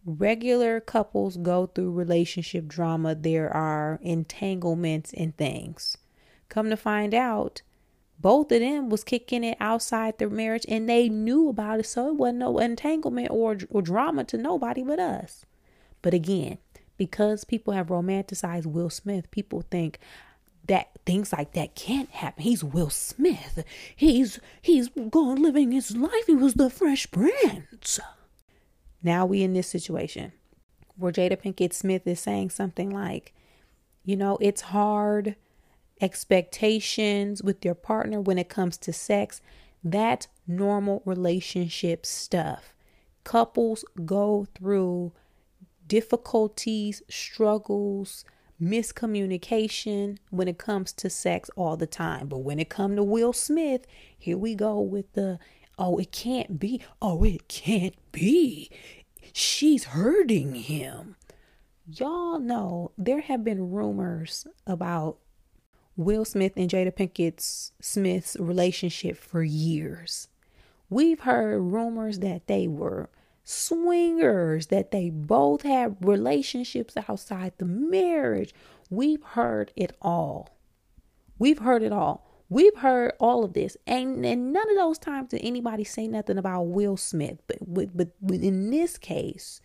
regular 0.06 0.82
couples 0.82 1.38
go 1.38 1.68
through 1.68 1.94
relationship 1.94 2.68
drama, 2.68 3.16
there 3.16 3.50
are 3.50 3.98
entanglements 4.02 5.14
and 5.14 5.38
things. 5.38 5.96
Come 6.50 6.70
to 6.70 6.76
find 6.76 7.14
out, 7.14 7.62
both 8.20 8.52
of 8.52 8.60
them 8.60 8.90
was 8.90 9.06
kicking 9.06 9.46
it 9.46 9.56
outside 9.62 10.18
their 10.18 10.30
marriage 10.30 10.66
and 10.68 10.90
they 10.90 11.08
knew 11.08 11.48
about 11.48 11.80
it, 11.80 11.86
so 11.86 12.10
it 12.10 12.16
wasn't 12.16 12.40
no 12.40 12.60
entanglement 12.60 13.30
or, 13.32 13.56
or 13.70 13.82
drama 13.82 14.26
to 14.26 14.38
nobody 14.38 14.84
but 14.84 15.00
us. 15.00 15.46
But 16.02 16.14
again, 16.14 16.58
because 16.98 17.44
people 17.44 17.74
have 17.74 17.88
romanticized 17.88 18.66
Will 18.66 18.90
Smith, 18.90 19.30
people 19.32 19.64
think 19.70 20.00
that 20.68 20.90
things 21.06 21.32
like 21.32 21.54
that 21.54 21.76
can't 21.76 22.10
happen. 22.10 22.44
He's 22.44 22.64
Will 22.64 22.90
Smith. 22.90 23.64
He's 23.96 24.40
he's 24.62 24.90
gone 24.90 25.42
living 25.42 25.72
his 25.72 25.96
life. 25.96 26.26
He 26.28 26.36
was 26.36 26.56
the 26.56 26.70
Fresh 26.70 27.12
Prince. 27.12 28.00
Now 29.04 29.26
we 29.26 29.44
in 29.44 29.54
this 29.54 29.68
situation 29.68 30.32
where 30.98 31.12
Jada 31.12 31.40
Pinkett 31.40 31.74
Smith 31.74 32.08
is 32.08 32.20
saying 32.20 32.50
something 32.50 32.90
like, 32.90 33.34
you 34.04 34.16
know, 34.16 34.38
it's 34.42 34.62
hard 34.62 35.36
expectations 36.02 37.44
with 37.44 37.64
your 37.64 37.76
partner 37.76 38.20
when 38.20 38.38
it 38.38 38.50
comes 38.50 38.78
to 38.78 38.94
sex. 38.94 39.42
That's 39.84 40.28
normal 40.48 41.02
relationship 41.06 42.06
stuff. 42.06 42.74
Couples 43.24 43.86
go 44.06 44.48
through 44.56 45.14
difficulties, 45.88 47.02
struggles, 47.10 48.26
miscommunication 48.62 50.18
when 50.30 50.48
it 50.48 50.58
comes 50.58 50.94
to 50.94 51.10
sex 51.10 51.50
all 51.56 51.78
the 51.78 51.88
time. 51.88 52.28
But 52.28 52.40
when 52.40 52.60
it 52.60 52.70
come 52.70 52.96
to 52.96 53.04
Will 53.04 53.34
Smith, 53.34 53.86
here 54.18 54.38
we 54.38 54.56
go 54.56 54.80
with 54.80 55.12
the 55.14 55.40
oh 55.78 55.98
it 55.98 56.12
can't 56.12 56.60
be. 56.60 56.82
Oh 57.02 57.24
it 57.24 57.48
can't 57.48 57.96
be. 58.12 58.70
She's 59.34 59.86
hurting 59.86 60.56
him. 60.56 61.16
Y'all 61.88 62.40
know 62.40 62.92
there 62.98 63.22
have 63.22 63.44
been 63.44 63.72
rumors 63.72 64.48
about 64.66 65.18
Will 65.98 66.26
Smith 66.26 66.54
and 66.58 66.70
Jada 66.70 66.92
Pinkett 66.92 67.72
Smith's 67.82 68.36
relationship 68.40 69.18
for 69.18 69.44
years. 69.44 70.28
We've 70.90 71.22
heard 71.22 71.60
rumors 71.60 72.20
that 72.20 72.48
they 72.48 72.68
were 72.68 73.10
swingers, 73.46 74.68
that 74.68 74.92
they 74.92 75.10
both 75.10 75.62
have 75.62 75.96
relationships 76.02 76.96
outside 77.08 77.54
the 77.58 77.66
marriage. 77.66 78.54
We've 78.90 79.24
heard 79.24 79.72
it 79.76 79.96
all. 80.02 80.50
We've 81.40 81.60
heard 81.60 81.84
it 81.84 81.94
all. 81.94 82.26
We've 82.50 82.76
heard 82.76 83.14
all 83.20 83.44
of 83.44 83.54
this, 83.54 83.76
and, 83.88 84.24
and 84.26 84.54
none 84.54 84.70
of 84.70 84.76
those 84.76 85.00
times 85.00 85.30
did 85.30 85.42
anybody 85.44 85.84
say 85.84 86.08
nothing 86.08 86.38
about 86.38 86.64
Will 86.64 86.98
Smith. 86.98 87.40
But, 87.48 87.58
but, 87.96 88.10
but 88.22 88.38
in 88.38 88.70
this 88.70 88.98
case, 88.98 89.62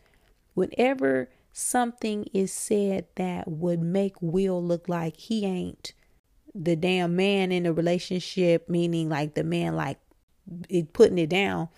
whenever 0.54 1.28
something 1.52 2.26
is 2.32 2.52
said 2.52 3.06
that 3.16 3.48
would 3.48 3.82
make 3.82 4.14
Will 4.20 4.62
look 4.64 4.88
like 4.88 5.16
he 5.16 5.44
ain't 5.44 5.92
the 6.54 6.76
damn 6.76 7.16
man 7.16 7.52
in 7.52 7.64
the 7.64 7.72
relationship, 7.72 8.68
meaning 8.68 9.08
like 9.08 9.34
the 9.34 9.44
man 9.44 9.76
like 9.76 9.98
it 10.68 10.92
putting 10.92 11.18
it 11.18 11.28
down, 11.28 11.68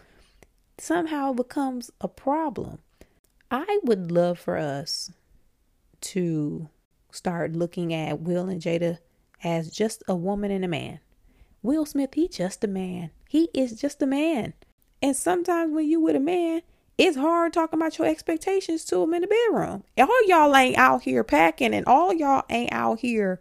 somehow 0.78 1.32
becomes 1.32 1.90
a 2.00 2.08
problem. 2.08 2.78
I 3.50 3.80
would 3.82 4.10
love 4.10 4.38
for 4.38 4.56
us 4.56 5.12
to 6.00 6.68
start 7.10 7.52
looking 7.52 7.92
at 7.92 8.20
Will 8.20 8.48
and 8.48 8.60
Jada 8.60 8.98
as 9.44 9.70
just 9.70 10.02
a 10.08 10.14
woman 10.14 10.50
and 10.50 10.64
a 10.64 10.68
man. 10.68 11.00
Will 11.62 11.86
Smith, 11.86 12.14
he 12.14 12.28
just 12.28 12.64
a 12.64 12.68
man. 12.68 13.10
He 13.28 13.48
is 13.54 13.80
just 13.80 14.02
a 14.02 14.06
man. 14.06 14.54
And 15.00 15.16
sometimes 15.16 15.72
when 15.72 15.86
you 15.86 16.00
with 16.00 16.16
a 16.16 16.20
man, 16.20 16.62
it's 16.98 17.16
hard 17.16 17.52
talking 17.52 17.78
about 17.78 17.98
your 17.98 18.06
expectations 18.06 18.84
to 18.86 19.02
him 19.02 19.14
in 19.14 19.22
the 19.22 19.26
bedroom. 19.26 19.84
All 19.98 20.26
y'all 20.26 20.54
ain't 20.54 20.76
out 20.76 21.02
here 21.02 21.24
packing 21.24 21.74
and 21.74 21.86
all 21.86 22.12
y'all 22.12 22.44
ain't 22.50 22.72
out 22.72 23.00
here 23.00 23.40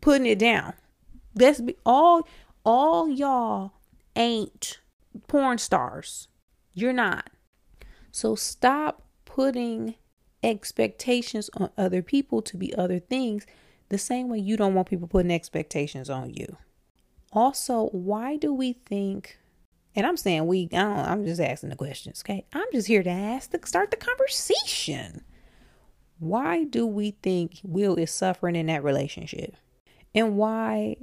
putting 0.00 0.26
it 0.26 0.38
down. 0.38 0.74
That's 1.34 1.60
be 1.60 1.76
all 1.84 2.26
all 2.64 3.08
y'all 3.08 3.72
ain't 4.16 4.80
porn 5.26 5.58
stars. 5.58 6.28
You're 6.74 6.92
not. 6.92 7.30
So 8.10 8.34
stop 8.34 9.02
putting 9.24 9.94
expectations 10.42 11.50
on 11.56 11.70
other 11.76 12.02
people 12.02 12.42
to 12.42 12.56
be 12.56 12.74
other 12.74 12.98
things 12.98 13.46
the 13.88 13.98
same 13.98 14.28
way 14.28 14.38
you 14.38 14.56
don't 14.56 14.74
want 14.74 14.88
people 14.88 15.08
putting 15.08 15.30
expectations 15.30 16.10
on 16.10 16.32
you. 16.34 16.56
Also, 17.32 17.86
why 17.88 18.36
do 18.36 18.52
we 18.52 18.72
think 18.72 19.38
and 19.94 20.06
I'm 20.06 20.16
saying 20.16 20.46
we 20.46 20.68
I 20.72 20.76
don't 20.76 20.98
I'm 20.98 21.24
just 21.24 21.40
asking 21.40 21.70
the 21.70 21.76
questions, 21.76 22.22
okay? 22.24 22.44
I'm 22.52 22.66
just 22.72 22.88
here 22.88 23.02
to 23.02 23.10
ask 23.10 23.50
to 23.50 23.66
start 23.66 23.90
the 23.90 23.96
conversation. 23.96 25.22
Why 26.18 26.64
do 26.64 26.86
we 26.86 27.12
think 27.22 27.60
Will 27.62 27.96
is 27.96 28.10
suffering 28.10 28.56
in 28.56 28.66
that 28.66 28.84
relationship? 28.84 29.56
And 30.14 30.36
why 30.36 30.96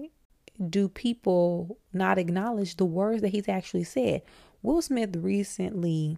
do 0.69 0.87
people 0.87 1.77
not 1.93 2.17
acknowledge 2.17 2.75
the 2.75 2.85
words 2.85 3.21
that 3.21 3.29
he's 3.29 3.47
actually 3.47 3.83
said? 3.83 4.21
Will 4.65 4.81
Smith 4.81 5.15
recently 5.17 6.17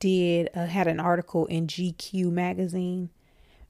did 0.00 0.50
uh, 0.56 0.66
had 0.66 0.88
an 0.88 0.98
article 0.98 1.46
in 1.46 1.68
GQ 1.68 2.32
magazine. 2.32 3.10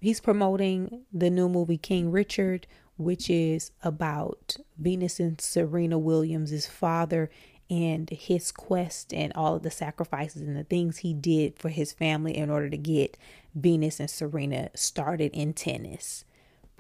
He's 0.00 0.22
promoting 0.22 1.02
the 1.12 1.28
new 1.28 1.50
movie 1.50 1.76
King 1.76 2.10
Richard, 2.10 2.66
which 2.96 3.28
is 3.28 3.72
about 3.82 4.56
Venus 4.78 5.20
and 5.20 5.38
Serena 5.38 5.98
Williams' 5.98 6.66
father 6.66 7.28
and 7.68 8.08
his 8.08 8.52
quest 8.52 9.12
and 9.12 9.34
all 9.34 9.56
of 9.56 9.62
the 9.62 9.70
sacrifices 9.70 10.40
and 10.40 10.56
the 10.56 10.64
things 10.64 10.98
he 10.98 11.12
did 11.12 11.58
for 11.58 11.68
his 11.68 11.92
family 11.92 12.34
in 12.34 12.48
order 12.48 12.70
to 12.70 12.78
get 12.78 13.18
Venus 13.54 14.00
and 14.00 14.08
Serena 14.08 14.70
started 14.74 15.30
in 15.34 15.52
tennis 15.52 16.24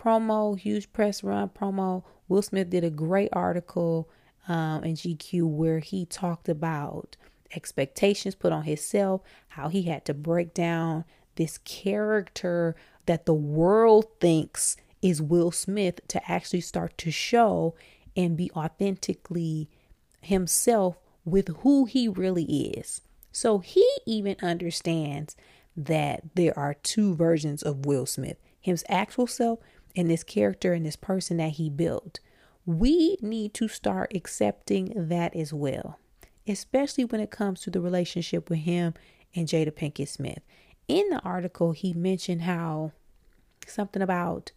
promo, 0.00 0.58
huge 0.58 0.92
press 0.92 1.24
run 1.24 1.48
promo. 1.48 2.04
Will 2.28 2.42
Smith 2.42 2.70
did 2.70 2.84
a 2.84 2.90
great 2.90 3.28
article 3.32 4.08
um, 4.48 4.84
in 4.84 4.94
GQ 4.94 5.42
where 5.44 5.78
he 5.80 6.06
talked 6.06 6.48
about 6.48 7.16
expectations 7.54 8.34
put 8.34 8.52
on 8.52 8.64
himself, 8.64 9.22
how 9.48 9.68
he 9.68 9.82
had 9.82 10.04
to 10.04 10.14
break 10.14 10.54
down 10.54 11.04
this 11.36 11.58
character 11.58 12.74
that 13.06 13.26
the 13.26 13.34
world 13.34 14.06
thinks 14.20 14.76
is 15.02 15.22
Will 15.22 15.50
Smith 15.50 16.00
to 16.08 16.30
actually 16.30 16.60
start 16.60 16.96
to 16.98 17.10
show 17.10 17.74
and 18.16 18.36
be 18.36 18.50
authentically 18.52 19.68
himself 20.20 20.96
with 21.24 21.48
who 21.58 21.84
he 21.84 22.08
really 22.08 22.44
is. 22.44 23.02
So 23.32 23.58
he 23.58 23.86
even 24.06 24.36
understands 24.42 25.36
that 25.76 26.22
there 26.34 26.58
are 26.58 26.74
two 26.74 27.14
versions 27.14 27.62
of 27.62 27.84
Will 27.84 28.06
Smith 28.06 28.38
his 28.58 28.84
actual 28.88 29.28
self 29.28 29.60
and 29.94 30.10
this 30.10 30.24
character 30.24 30.72
and 30.72 30.84
this 30.84 30.96
person 30.96 31.36
that 31.36 31.52
he 31.52 31.70
built. 31.70 32.18
We 32.66 33.16
need 33.22 33.54
to 33.54 33.68
start 33.68 34.12
accepting 34.14 34.92
that 34.96 35.36
as 35.36 35.52
well, 35.52 36.00
especially 36.48 37.04
when 37.04 37.20
it 37.20 37.30
comes 37.30 37.60
to 37.60 37.70
the 37.70 37.80
relationship 37.80 38.50
with 38.50 38.60
him 38.60 38.94
and 39.36 39.46
Jada 39.46 39.70
Pinkett 39.70 40.08
Smith. 40.08 40.40
In 40.88 41.08
the 41.10 41.20
article, 41.20 41.72
he 41.72 41.94
mentioned 41.94 42.42
how 42.42 42.92
something 43.66 44.02
about 44.02 44.50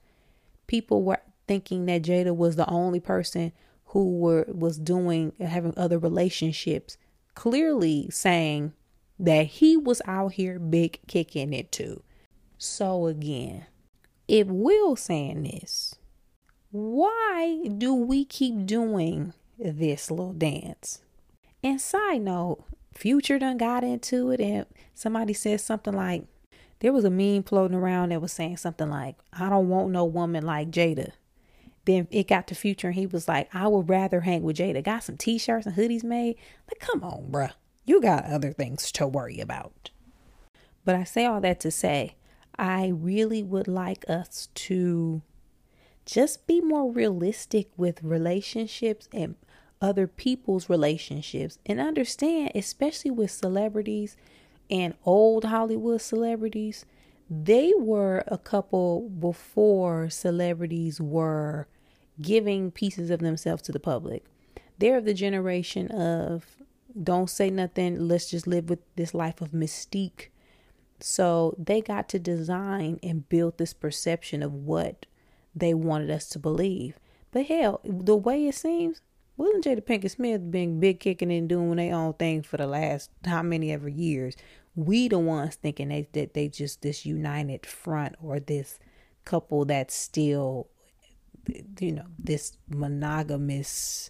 people 0.66 1.04
were 1.04 1.22
thinking 1.48 1.86
that 1.86 2.02
Jada 2.02 2.36
was 2.36 2.56
the 2.56 2.70
only 2.70 3.00
person 3.00 3.52
who 3.86 4.18
were 4.18 4.46
was 4.48 4.78
doing 4.78 5.34
having 5.40 5.74
other 5.78 6.00
relationships, 6.00 6.98
clearly 7.36 8.10
saying 8.12 8.74
that 9.20 9.46
he 9.46 9.76
was 9.78 10.02
out 10.06 10.34
here 10.34 10.58
big 10.58 11.00
kicking 11.08 11.54
it 11.54 11.72
too. 11.72 12.02
So 12.58 13.08
again, 13.08 13.66
if 14.28 14.48
Will 14.48 14.96
saying 14.96 15.44
this, 15.44 15.96
why 16.72 17.62
do 17.78 17.94
we 17.94 18.26
keep 18.26 18.66
doing 18.66 19.34
this 19.58 20.12
little 20.12 20.34
dance? 20.34 21.02
And 21.64 21.82
side 21.82 22.22
note, 22.22 22.64
Future 22.94 23.40
done 23.40 23.58
got 23.58 23.84
into 23.84 24.32
it, 24.32 24.40
and 24.40 24.66
somebody 24.94 25.34
said 25.34 25.62
something 25.62 25.94
like, 25.94 26.26
there 26.80 26.94
was 26.94 27.04
a 27.06 27.10
meme 27.10 27.44
floating 27.44 27.76
around 27.76 28.10
that 28.10 28.22
was 28.22 28.32
saying 28.32 28.58
something 28.58 28.90
like, 28.90 29.16
I 29.34 29.50
don't 29.50 29.70
want 29.70 29.92
no 29.92 30.06
woman 30.06 30.46
like 30.46 30.70
Jada. 30.72 31.12
Then 31.86 32.08
it 32.12 32.28
got 32.28 32.48
to 32.48 32.56
Future, 32.56 32.88
and 32.88 32.96
he 32.96 33.08
was 33.08 33.28
like, 33.28 33.54
I 33.54 33.68
would 33.68 33.90
rather 33.90 34.22
hang 34.22 34.44
with 34.44 34.58
Jada. 34.58 34.84
Got 34.84 35.04
some 35.04 35.18
t 35.18 35.38
shirts 35.38 35.66
and 35.66 35.76
hoodies 35.76 36.04
made. 36.04 36.36
Like, 36.68 36.80
come 36.80 37.04
on, 37.04 37.28
bruh. 37.32 37.52
You 37.86 38.02
got 38.02 38.26
other 38.26 38.54
things 38.54 38.92
to 38.94 39.08
worry 39.08 39.40
about. 39.40 39.90
But 40.86 40.96
I 40.96 41.04
say 41.04 41.26
all 41.26 41.42
that 41.42 41.60
to 41.62 41.72
say, 41.72 42.16
I 42.58 42.88
really 42.88 43.42
would 43.42 43.68
like 43.68 44.06
us 44.08 44.50
to 44.54 45.22
just 46.10 46.48
be 46.48 46.60
more 46.60 46.92
realistic 46.92 47.70
with 47.78 48.04
relationships 48.04 49.08
and 49.14 49.36
other 49.82 50.08
people's 50.08 50.70
relationships 50.70 51.60
and 51.66 51.80
understand, 51.80 52.52
especially 52.56 53.12
with 53.12 53.30
celebrities 53.30 54.18
and 54.72 54.96
old 55.06 55.46
Hollywood 55.46 56.02
celebrities, 56.02 56.86
they 57.30 57.74
were 57.78 58.24
a 58.28 58.38
couple 58.38 59.10
before 59.10 60.10
celebrities 60.10 61.00
were 61.00 61.68
giving 62.20 62.72
pieces 62.72 63.12
of 63.12 63.20
themselves 63.20 63.62
to 63.64 63.72
the 63.72 63.80
public. 63.80 64.26
They're 64.80 64.98
of 64.98 65.06
the 65.06 65.14
generation 65.14 65.90
of 65.92 66.58
don't 67.02 67.30
say 67.30 67.52
nothing, 67.52 68.08
let's 68.08 68.32
just 68.32 68.48
live 68.48 68.68
with 68.68 68.80
this 68.96 69.14
life 69.14 69.42
of 69.42 69.52
mystique 69.52 70.30
so 71.02 71.56
they 71.58 71.82
got 71.82 72.10
to 72.10 72.20
design 72.20 73.00
and 73.02 73.28
build 73.30 73.58
this 73.58 73.74
perception 73.74 74.44
of 74.44 74.54
what 74.54 75.06
they 75.60 75.74
wanted 75.74 76.10
us 76.10 76.28
to 76.30 76.40
believe. 76.40 77.00
But 77.32 77.46
hell, 77.46 77.82
the 77.84 78.16
way 78.16 78.48
it 78.48 78.56
seems, 78.56 79.02
Will 79.38 79.52
and 79.52 79.64
Jada 79.64 79.82
Pinkett 79.82 80.12
Smith 80.12 80.52
been 80.52 80.80
big 80.80 81.00
kicking 81.00 81.32
and 81.32 81.48
doing 81.48 81.76
their 81.76 81.96
own 81.96 82.14
thing 82.14 82.42
for 82.42 82.58
the 82.58 82.68
last 82.68 83.10
how 83.26 83.42
many 83.42 83.72
ever 83.72 83.88
years. 83.88 84.36
We 84.76 85.08
the 85.08 85.20
ones 85.20 85.56
thinking 85.56 85.90
they, 85.90 86.08
that 86.14 86.34
they 86.34 86.48
just 86.48 86.82
this 86.82 87.06
united 87.06 87.66
front 87.66 88.16
or 88.22 88.40
this 88.40 88.80
couple 89.26 89.66
that's 89.66 89.96
still, 89.96 90.68
you 91.80 91.92
know, 91.92 92.06
this 92.18 92.58
monogamous 92.70 94.10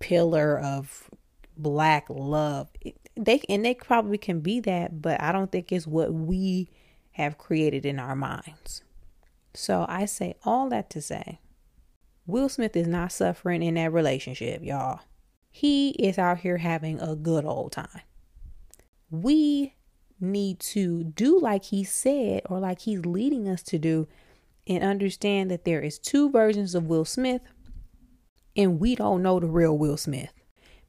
pillar 0.00 0.58
of 0.58 1.10
black 1.56 2.06
love 2.08 2.68
they 3.18 3.42
and 3.48 3.64
they 3.64 3.74
probably 3.74 4.18
can 4.18 4.40
be 4.40 4.60
that, 4.60 5.02
but 5.02 5.20
I 5.20 5.32
don't 5.32 5.50
think 5.50 5.72
it's 5.72 5.86
what 5.86 6.12
we 6.12 6.70
have 7.12 7.36
created 7.36 7.84
in 7.84 7.98
our 7.98 8.14
minds. 8.14 8.82
So 9.58 9.86
I 9.88 10.04
say 10.04 10.36
all 10.44 10.68
that 10.68 10.88
to 10.90 11.02
say 11.02 11.40
Will 12.26 12.48
Smith 12.48 12.76
is 12.76 12.86
not 12.86 13.10
suffering 13.10 13.60
in 13.60 13.74
that 13.74 13.92
relationship, 13.92 14.62
y'all. 14.62 15.00
He 15.50 15.90
is 15.90 16.16
out 16.16 16.38
here 16.38 16.58
having 16.58 17.00
a 17.00 17.16
good 17.16 17.44
old 17.44 17.72
time. 17.72 18.02
We 19.10 19.74
need 20.20 20.60
to 20.60 21.02
do 21.02 21.40
like 21.40 21.64
he 21.64 21.82
said 21.82 22.42
or 22.48 22.60
like 22.60 22.82
he's 22.82 23.04
leading 23.04 23.48
us 23.48 23.64
to 23.64 23.80
do 23.80 24.06
and 24.68 24.84
understand 24.84 25.50
that 25.50 25.64
there 25.64 25.80
is 25.80 25.98
two 25.98 26.30
versions 26.30 26.76
of 26.76 26.86
Will 26.86 27.04
Smith 27.04 27.42
and 28.56 28.78
we 28.78 28.94
don't 28.94 29.24
know 29.24 29.40
the 29.40 29.48
real 29.48 29.76
Will 29.76 29.96
Smith 29.96 30.34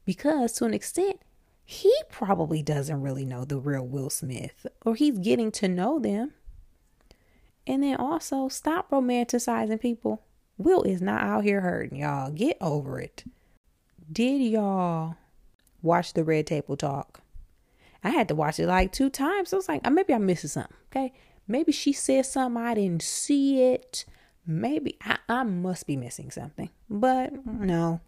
because 0.04 0.52
to 0.52 0.64
an 0.64 0.74
extent 0.74 1.20
he 1.64 1.92
probably 2.08 2.62
doesn't 2.62 3.02
really 3.02 3.24
know 3.24 3.44
the 3.44 3.58
real 3.58 3.86
Will 3.86 4.10
Smith 4.10 4.64
or 4.86 4.94
he's 4.94 5.18
getting 5.18 5.50
to 5.52 5.66
know 5.66 5.98
them. 5.98 6.34
And 7.70 7.84
then 7.84 7.94
also 7.98 8.48
stop 8.48 8.90
romanticizing 8.90 9.80
people. 9.80 10.24
Will 10.58 10.82
is 10.82 11.00
not 11.00 11.22
out 11.22 11.44
here 11.44 11.60
hurting 11.60 11.98
y'all. 11.98 12.32
Get 12.32 12.56
over 12.60 12.98
it. 12.98 13.22
Did 14.10 14.42
y'all 14.42 15.14
watch 15.80 16.14
the 16.14 16.24
Red 16.24 16.48
Table 16.48 16.76
Talk? 16.76 17.20
I 18.02 18.10
had 18.10 18.26
to 18.26 18.34
watch 18.34 18.58
it 18.58 18.66
like 18.66 18.90
two 18.90 19.08
times. 19.08 19.52
I 19.52 19.56
was 19.56 19.68
like, 19.68 19.86
uh, 19.86 19.90
maybe 19.90 20.12
I'm 20.12 20.26
missing 20.26 20.50
something. 20.50 20.76
Okay. 20.90 21.12
Maybe 21.46 21.70
she 21.70 21.92
said 21.92 22.26
something, 22.26 22.60
I 22.60 22.74
didn't 22.74 23.02
see 23.02 23.62
it. 23.62 24.04
Maybe 24.44 24.98
I, 25.04 25.18
I 25.28 25.44
must 25.44 25.86
be 25.86 25.96
missing 25.96 26.32
something. 26.32 26.70
But 26.88 27.46
no. 27.46 28.00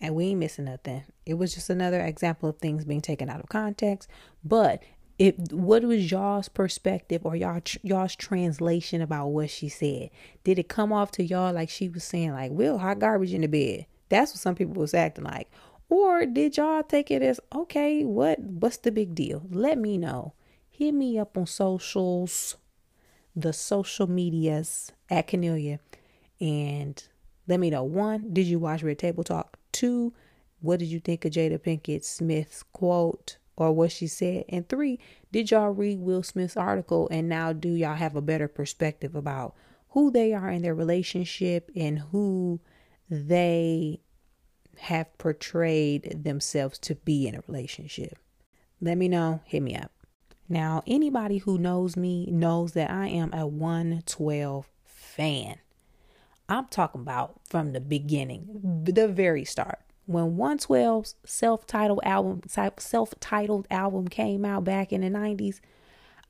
And 0.00 0.14
we 0.14 0.28
ain't 0.28 0.40
missing 0.40 0.64
nothing. 0.64 1.04
It 1.26 1.34
was 1.34 1.52
just 1.54 1.68
another 1.68 2.00
example 2.00 2.48
of 2.48 2.56
things 2.56 2.86
being 2.86 3.02
taken 3.02 3.28
out 3.28 3.40
of 3.40 3.50
context. 3.50 4.08
But 4.42 4.82
if 5.22 5.36
what 5.52 5.84
was 5.84 6.10
y'all's 6.10 6.48
perspective 6.48 7.24
or 7.24 7.36
y'all 7.36 7.60
y'all's 7.82 8.16
translation 8.16 9.00
about 9.00 9.28
what 9.28 9.50
she 9.50 9.68
said? 9.68 10.10
Did 10.42 10.58
it 10.58 10.68
come 10.68 10.92
off 10.92 11.12
to 11.12 11.22
y'all 11.22 11.52
like 11.52 11.70
she 11.70 11.88
was 11.88 12.02
saying 12.02 12.32
like, 12.32 12.50
"Will 12.50 12.78
hot 12.78 12.98
garbage 12.98 13.32
in 13.32 13.42
the 13.42 13.46
bed"? 13.46 13.86
That's 14.08 14.32
what 14.32 14.40
some 14.40 14.56
people 14.56 14.74
was 14.74 14.94
acting 14.94 15.24
like. 15.24 15.48
Or 15.88 16.26
did 16.26 16.56
y'all 16.56 16.82
take 16.82 17.12
it 17.12 17.22
as 17.22 17.38
okay, 17.54 18.04
what 18.04 18.40
what's 18.40 18.78
the 18.78 18.90
big 18.90 19.14
deal? 19.14 19.44
Let 19.48 19.78
me 19.78 19.96
know. 19.96 20.32
Hit 20.68 20.92
me 20.92 21.20
up 21.20 21.38
on 21.38 21.46
socials, 21.46 22.56
the 23.36 23.52
social 23.52 24.08
medias 24.08 24.90
at 25.08 25.28
Kennelia, 25.28 25.78
and 26.40 27.00
let 27.46 27.60
me 27.60 27.70
know. 27.70 27.84
One, 27.84 28.34
did 28.34 28.46
you 28.46 28.58
watch 28.58 28.82
Red 28.82 28.98
Table 28.98 29.22
Talk? 29.22 29.56
Two, 29.70 30.14
what 30.60 30.80
did 30.80 30.86
you 30.86 30.98
think 30.98 31.24
of 31.24 31.30
Jada 31.30 31.60
Pinkett 31.60 32.02
Smith's 32.02 32.64
quote 32.72 33.36
or 33.62 33.72
what 33.72 33.92
she 33.92 34.06
said? 34.06 34.44
And 34.48 34.68
three, 34.68 34.98
did 35.30 35.50
y'all 35.50 35.70
read 35.70 36.00
Will 36.00 36.22
Smith's 36.22 36.56
article 36.56 37.08
and 37.10 37.28
now 37.28 37.52
do 37.52 37.70
y'all 37.70 37.94
have 37.94 38.16
a 38.16 38.22
better 38.22 38.48
perspective 38.48 39.14
about 39.14 39.54
who 39.90 40.10
they 40.10 40.32
are 40.32 40.50
in 40.50 40.62
their 40.62 40.74
relationship 40.74 41.70
and 41.76 41.98
who 41.98 42.60
they 43.10 44.00
have 44.78 45.16
portrayed 45.18 46.24
themselves 46.24 46.78
to 46.78 46.94
be 46.94 47.28
in 47.28 47.34
a 47.34 47.42
relationship. 47.46 48.18
Let 48.80 48.98
me 48.98 49.08
know, 49.08 49.40
hit 49.44 49.62
me 49.62 49.76
up. 49.76 49.92
Now, 50.48 50.82
anybody 50.86 51.38
who 51.38 51.56
knows 51.56 51.96
me 51.96 52.26
knows 52.26 52.72
that 52.72 52.90
I 52.90 53.08
am 53.08 53.32
a 53.32 53.46
112 53.46 54.68
fan. 54.84 55.56
I'm 56.48 56.66
talking 56.66 57.00
about 57.00 57.40
from 57.48 57.72
the 57.72 57.80
beginning, 57.80 58.82
the 58.84 59.08
very 59.08 59.44
start. 59.44 59.78
When 60.06 60.36
112's 60.36 61.14
self-titled 61.24 62.00
album 62.02 62.42
self-titled 62.48 63.66
album 63.70 64.08
came 64.08 64.44
out 64.44 64.64
back 64.64 64.92
in 64.92 65.02
the 65.02 65.08
90s, 65.08 65.60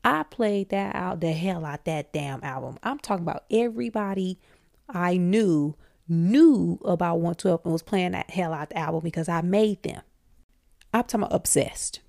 I 0.05 0.25
played 0.25 0.71
that 0.71 0.95
out 0.95 1.21
the 1.21 1.33
hell 1.33 1.65
out 1.65 1.85
that 1.87 2.13
damn 2.13 2.43
album. 2.43 2.79
I'm 2.83 2.99
talking 2.99 3.25
about 3.25 3.45
everybody 3.51 4.39
I 4.89 5.17
knew 5.17 5.77
knew 6.09 6.79
about 6.85 7.17
112 7.17 7.61
and 7.65 7.73
was 7.73 7.83
playing 7.83 8.13
that 8.13 8.31
hell 8.31 8.53
out 8.53 8.71
the 8.71 8.79
album 8.79 9.01
because 9.03 9.29
I 9.29 9.41
made 9.41 9.83
them. 9.83 10.03
I'm 10.93 11.05
talking 11.05 11.23
about 11.23 11.35
obsessed. 11.35 12.01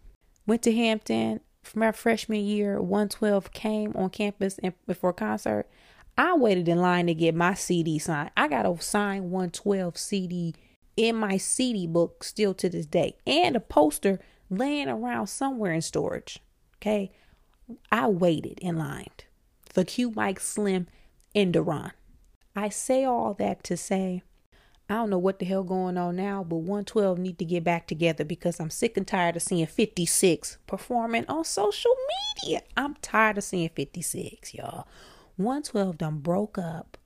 Went 0.46 0.64
to 0.64 0.74
Hampton 0.74 1.40
for 1.62 1.80
my 1.80 1.92
freshman 1.92 2.44
year. 2.44 2.82
112 2.82 3.54
came 3.54 3.96
on 3.96 4.10
campus 4.10 4.60
and 4.62 4.74
before 4.86 5.14
concert. 5.14 5.68
I 6.18 6.36
waited 6.36 6.68
in 6.68 6.80
line 6.80 7.08
to 7.08 7.14
get 7.14 7.34
my 7.34 7.54
CD 7.54 7.98
signed. 7.98 8.32
I 8.36 8.48
got 8.48 8.66
a 8.66 8.82
signed 8.82 9.32
112 9.32 9.98
CD 9.98 10.56
in 10.96 11.16
my 11.16 11.38
CD 11.38 11.88
book 11.88 12.24
still 12.24 12.54
to 12.56 12.70
this 12.70 12.86
day, 12.86 13.18
and 13.26 13.56
a 13.56 13.60
poster 13.60 14.20
laying 14.50 14.88
around 14.88 15.28
somewhere 15.28 15.74
in 15.74 15.82
storage. 15.82 16.40
Okay, 16.78 17.12
I 17.92 18.08
waited 18.08 18.60
in 18.60 18.78
line 18.78 19.08
for 19.72 19.84
Q 19.84 20.12
Mike 20.16 20.40
Slim 20.40 20.88
and 21.34 21.54
Daron. 21.54 21.92
I 22.56 22.70
say 22.70 23.04
all 23.04 23.34
that 23.36 23.64
to 23.66 23.78
say 23.78 24.24
I 24.90 24.96
don't 24.96 25.10
know 25.10 25.18
what 25.18 25.40
the 25.40 25.46
hell 25.46 25.64
going 25.64 25.98
on 25.98 26.18
now, 26.18 26.44
but 26.44 26.58
112 26.58 27.18
need 27.18 27.40
to 27.40 27.46
get 27.46 27.64
back 27.64 27.88
together 27.88 28.26
because 28.26 28.60
I'm 28.60 28.70
sick 28.70 28.98
and 28.98 29.08
tired 29.08 29.36
of 29.36 29.42
seeing 29.42 29.66
56 29.66 30.58
performing 30.68 31.26
on 31.28 31.46
social 31.46 31.96
media. 32.44 32.62
I'm 32.76 32.96
tired 32.96 33.38
of 33.38 33.44
seeing 33.46 33.70
56, 33.70 34.54
y'all. 34.54 34.88
112 35.38 35.98
done 35.98 36.20
broke 36.20 36.58
up 36.58 36.98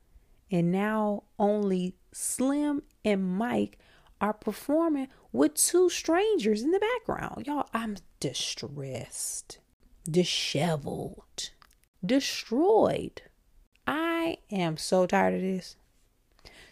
and 0.51 0.71
now 0.71 1.23
only 1.37 1.95
Slim 2.13 2.83
and 3.03 3.23
Mike 3.23 3.77
are 4.19 4.33
performing 4.33 5.07
with 5.31 5.53
two 5.55 5.89
strangers 5.89 6.63
in 6.63 6.71
the 6.71 6.79
background. 6.79 7.45
Y'all, 7.45 7.69
I'm 7.73 7.97
distressed, 8.19 9.59
disheveled, 10.09 11.51
destroyed. 12.05 13.21
I 13.85 14.37
am 14.51 14.77
so 14.77 15.05
tired 15.05 15.35
of 15.35 15.41
this. 15.41 15.75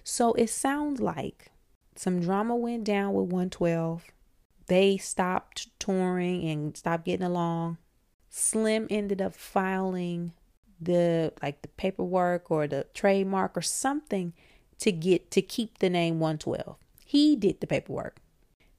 So 0.03 0.33
it 0.33 0.49
sounds 0.49 0.99
like 0.99 1.51
some 1.95 2.19
drama 2.19 2.55
went 2.55 2.83
down 2.83 3.13
with 3.13 3.31
112. 3.31 4.05
They 4.67 4.97
stopped 4.97 5.67
touring 5.79 6.43
and 6.47 6.75
stopped 6.75 7.05
getting 7.05 7.25
along. 7.25 7.77
Slim 8.29 8.87
ended 8.89 9.21
up 9.21 9.33
filing 9.33 10.33
the 10.81 11.33
like 11.41 11.61
the 11.61 11.67
paperwork 11.69 12.51
or 12.51 12.67
the 12.67 12.85
trademark 12.93 13.57
or 13.57 13.61
something 13.61 14.33
to 14.79 14.91
get 14.91 15.31
to 15.31 15.41
keep 15.41 15.79
the 15.79 15.89
name 15.89 16.19
112. 16.19 16.75
He 17.05 17.35
did 17.35 17.61
the 17.61 17.67
paperwork. 17.67 18.17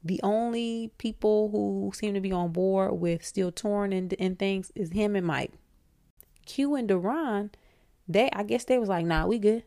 The 0.05 0.21
only 0.23 0.93
people 0.99 1.49
who 1.51 1.91
seem 1.95 2.15
to 2.15 2.21
be 2.21 2.33
on 2.33 2.53
board 2.53 3.01
with 3.01 3.25
still 3.25 3.51
touring 3.51 3.93
and, 3.93 4.15
and 4.19 4.39
things 4.39 4.71
is 4.75 4.93
him 4.93 5.17
and 5.17 5.27
Mike. 5.27 5.53
Q 6.45 6.77
and 6.77 6.89
Daron 6.89 7.51
they 8.09 8.31
I 8.33 8.43
guess 8.43 8.65
they 8.65 8.79
was 8.79 8.89
like, 8.89 9.07
nah, 9.07 9.27
we 9.27 9.39
good. 9.39 9.65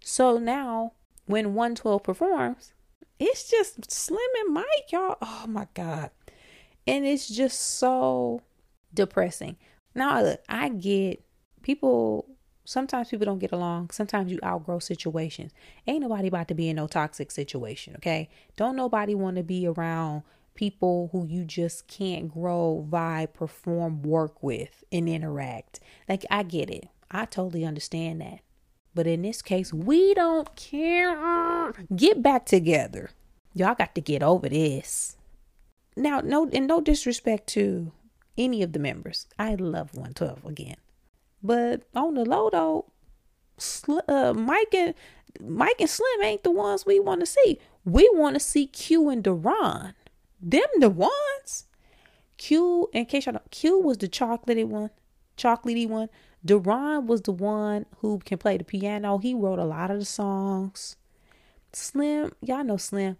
So 0.00 0.38
now 0.38 0.92
when 1.26 1.54
112 1.54 2.02
performs, 2.02 2.72
it's 3.18 3.50
just 3.50 3.90
Slim 3.90 4.18
and 4.44 4.54
Mike, 4.54 4.90
y'all. 4.90 5.16
Oh 5.20 5.44
my 5.48 5.68
God. 5.74 6.10
And 6.86 7.06
it's 7.06 7.28
just 7.28 7.58
so 7.60 8.42
depressing. 8.92 9.56
Now 9.94 10.22
look, 10.22 10.42
I 10.48 10.68
get 10.68 11.24
people 11.64 12.26
sometimes 12.64 13.08
people 13.08 13.26
don't 13.26 13.40
get 13.40 13.52
along. 13.52 13.90
Sometimes 13.90 14.30
you 14.30 14.38
outgrow 14.44 14.78
situations. 14.78 15.52
Ain't 15.86 16.02
nobody 16.02 16.28
about 16.28 16.48
to 16.48 16.54
be 16.54 16.68
in 16.68 16.76
no 16.76 16.86
toxic 16.86 17.30
situation, 17.30 17.94
okay? 17.96 18.28
Don't 18.56 18.76
nobody 18.76 19.14
want 19.14 19.36
to 19.36 19.42
be 19.42 19.66
around 19.66 20.22
people 20.54 21.08
who 21.12 21.26
you 21.26 21.44
just 21.44 21.88
can't 21.88 22.32
grow, 22.32 22.86
vibe, 22.88 23.34
perform, 23.34 24.02
work 24.02 24.42
with, 24.42 24.84
and 24.92 25.08
interact. 25.08 25.80
Like, 26.08 26.24
I 26.30 26.42
get 26.42 26.70
it. 26.70 26.88
I 27.10 27.26
totally 27.26 27.64
understand 27.64 28.20
that. 28.20 28.40
But 28.94 29.06
in 29.06 29.22
this 29.22 29.42
case, 29.42 29.72
we 29.72 30.14
don't 30.14 30.54
care. 30.54 31.72
Get 31.94 32.22
back 32.22 32.46
together. 32.46 33.10
Y'all 33.52 33.74
got 33.74 33.94
to 33.96 34.00
get 34.00 34.22
over 34.22 34.48
this. 34.48 35.16
Now, 35.96 36.20
no, 36.20 36.48
and 36.52 36.66
no 36.66 36.80
disrespect 36.80 37.48
to 37.48 37.92
any 38.38 38.62
of 38.62 38.72
the 38.72 38.78
members. 38.78 39.26
I 39.38 39.54
love 39.56 39.94
112 39.94 40.44
again. 40.44 40.76
But 41.44 41.82
on 41.94 42.14
the 42.14 42.24
low 42.24 42.48
though, 42.50 42.86
uh, 44.08 44.32
Mike 44.32 44.74
and 44.74 44.94
Mike 45.40 45.76
and 45.78 45.90
Slim 45.90 46.22
ain't 46.22 46.42
the 46.42 46.50
ones 46.50 46.86
we 46.86 46.98
want 46.98 47.20
to 47.20 47.26
see. 47.26 47.58
We 47.84 48.08
want 48.14 48.34
to 48.34 48.40
see 48.40 48.66
Q 48.66 49.10
and 49.10 49.22
Daron. 49.22 49.92
Them 50.40 50.64
the 50.78 50.88
ones. 50.88 51.66
Q, 52.38 52.88
in 52.94 53.04
case 53.04 53.26
y'all 53.26 53.40
Q 53.50 53.78
was 53.78 53.98
the 53.98 54.08
chocolatey 54.08 54.66
one, 54.66 54.90
chocolatey 55.36 55.86
one. 55.86 56.08
Daron 56.44 57.06
was 57.06 57.22
the 57.22 57.32
one 57.32 57.86
who 57.98 58.18
can 58.20 58.38
play 58.38 58.56
the 58.56 58.64
piano. 58.64 59.18
He 59.18 59.34
wrote 59.34 59.58
a 59.58 59.64
lot 59.64 59.90
of 59.90 59.98
the 59.98 60.04
songs. 60.04 60.96
Slim, 61.72 62.32
y'all 62.40 62.64
know 62.64 62.76
Slim. 62.76 63.16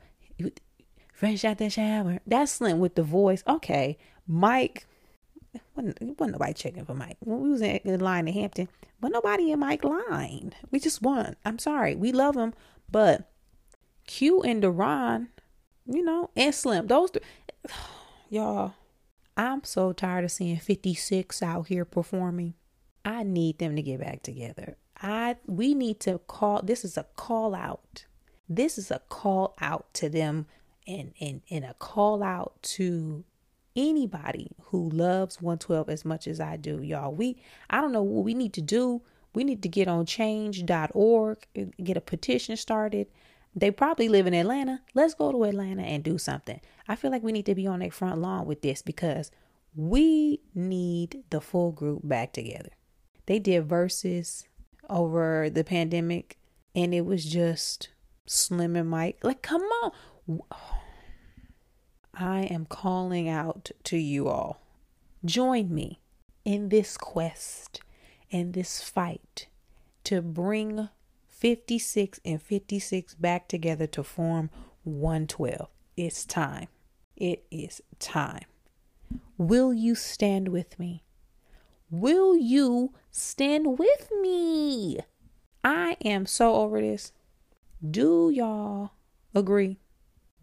Fresh 1.12 1.44
out 1.44 1.58
the 1.58 1.70
shower. 1.70 2.20
That's 2.26 2.52
Slim 2.52 2.78
with 2.80 2.94
the 2.96 3.02
voice. 3.02 3.44
Okay. 3.46 3.98
Mike, 4.26 4.86
wasn't, 5.76 6.18
wasn't 6.18 6.32
nobody 6.32 6.52
checking 6.52 6.84
for 6.84 6.94
Mike. 6.94 7.16
When 7.20 7.40
we 7.40 7.50
was 7.50 7.62
in 7.62 8.00
line 8.00 8.28
in 8.28 8.34
Hampton, 8.34 8.68
but 9.00 9.12
nobody 9.12 9.50
in 9.50 9.60
Mike 9.60 9.84
line. 9.84 10.54
We 10.70 10.80
just 10.80 11.02
won. 11.02 11.36
I'm 11.44 11.58
sorry. 11.58 11.94
We 11.94 12.12
love 12.12 12.36
him, 12.36 12.54
but 12.90 13.30
Q 14.06 14.42
and 14.42 14.62
Daron, 14.62 15.28
you 15.86 16.02
know, 16.02 16.30
and 16.36 16.54
Slim, 16.54 16.86
those 16.86 17.10
three, 17.10 17.22
y'all, 18.28 18.74
I'm 19.36 19.64
so 19.64 19.92
tired 19.92 20.24
of 20.24 20.30
seeing 20.30 20.58
56 20.58 21.42
out 21.42 21.68
here 21.68 21.84
performing. 21.84 22.54
I 23.04 23.22
need 23.22 23.58
them 23.58 23.76
to 23.76 23.82
get 23.82 24.00
back 24.00 24.22
together. 24.22 24.76
I 25.02 25.36
we 25.46 25.74
need 25.74 26.00
to 26.00 26.18
call 26.26 26.62
this 26.62 26.84
is 26.84 26.96
a 26.96 27.04
call 27.16 27.54
out. 27.54 28.06
This 28.48 28.78
is 28.78 28.90
a 28.90 29.00
call 29.08 29.54
out 29.60 29.92
to 29.94 30.08
them 30.08 30.46
and 30.86 31.12
and 31.20 31.42
and 31.50 31.64
a 31.64 31.74
call 31.74 32.22
out 32.22 32.62
to 32.62 33.24
anybody 33.76 34.50
who 34.66 34.88
loves 34.90 35.40
112 35.40 35.88
as 35.88 36.04
much 36.04 36.26
as 36.26 36.40
I 36.40 36.56
do, 36.56 36.82
y'all. 36.82 37.12
We 37.12 37.36
I 37.70 37.80
don't 37.80 37.92
know 37.92 38.02
what 38.02 38.24
we 38.24 38.34
need 38.34 38.52
to 38.54 38.62
do. 38.62 39.02
We 39.34 39.44
need 39.44 39.62
to 39.62 39.68
get 39.68 39.88
on 39.88 40.06
change.org, 40.06 41.46
get 41.82 41.96
a 41.96 42.00
petition 42.00 42.56
started. 42.56 43.08
They 43.56 43.70
probably 43.70 44.08
live 44.08 44.26
in 44.26 44.34
Atlanta. 44.34 44.80
Let's 44.94 45.14
go 45.14 45.30
to 45.32 45.44
Atlanta 45.44 45.82
and 45.82 46.02
do 46.02 46.18
something. 46.18 46.60
I 46.88 46.96
feel 46.96 47.10
like 47.10 47.22
we 47.22 47.32
need 47.32 47.46
to 47.46 47.54
be 47.54 47.66
on 47.66 47.80
their 47.80 47.90
front 47.90 48.20
lawn 48.20 48.46
with 48.46 48.62
this 48.62 48.82
because 48.82 49.30
we 49.76 50.40
need 50.54 51.24
the 51.30 51.40
full 51.40 51.72
group 51.72 52.00
back 52.04 52.32
together. 52.32 52.70
They 53.26 53.38
did 53.38 53.68
verses 53.68 54.46
over 54.88 55.50
the 55.50 55.64
pandemic 55.64 56.38
and 56.74 56.94
it 56.94 57.06
was 57.06 57.24
just 57.24 57.88
Slim 58.26 58.76
and 58.76 58.88
Mike. 58.88 59.18
Like, 59.22 59.42
come 59.42 59.62
on. 59.62 59.92
I 62.18 62.42
am 62.42 62.66
calling 62.66 63.28
out 63.28 63.70
to 63.84 63.96
you 63.96 64.28
all. 64.28 64.60
Join 65.24 65.74
me 65.74 66.00
in 66.44 66.68
this 66.68 66.96
quest, 66.96 67.80
in 68.30 68.52
this 68.52 68.82
fight 68.82 69.48
to 70.04 70.20
bring 70.20 70.88
56 71.28 72.20
and 72.24 72.40
56 72.40 73.14
back 73.14 73.48
together 73.48 73.86
to 73.88 74.02
form 74.02 74.50
112. 74.84 75.68
It's 75.96 76.24
time. 76.24 76.68
It 77.16 77.44
is 77.50 77.80
time. 77.98 78.44
Will 79.38 79.72
you 79.72 79.94
stand 79.94 80.48
with 80.48 80.78
me? 80.78 81.04
Will 81.90 82.36
you 82.36 82.92
stand 83.10 83.78
with 83.78 84.10
me? 84.20 84.98
I 85.62 85.96
am 86.04 86.26
so 86.26 86.56
over 86.56 86.80
this. 86.80 87.12
Do 87.88 88.30
y'all 88.30 88.90
agree? 89.34 89.78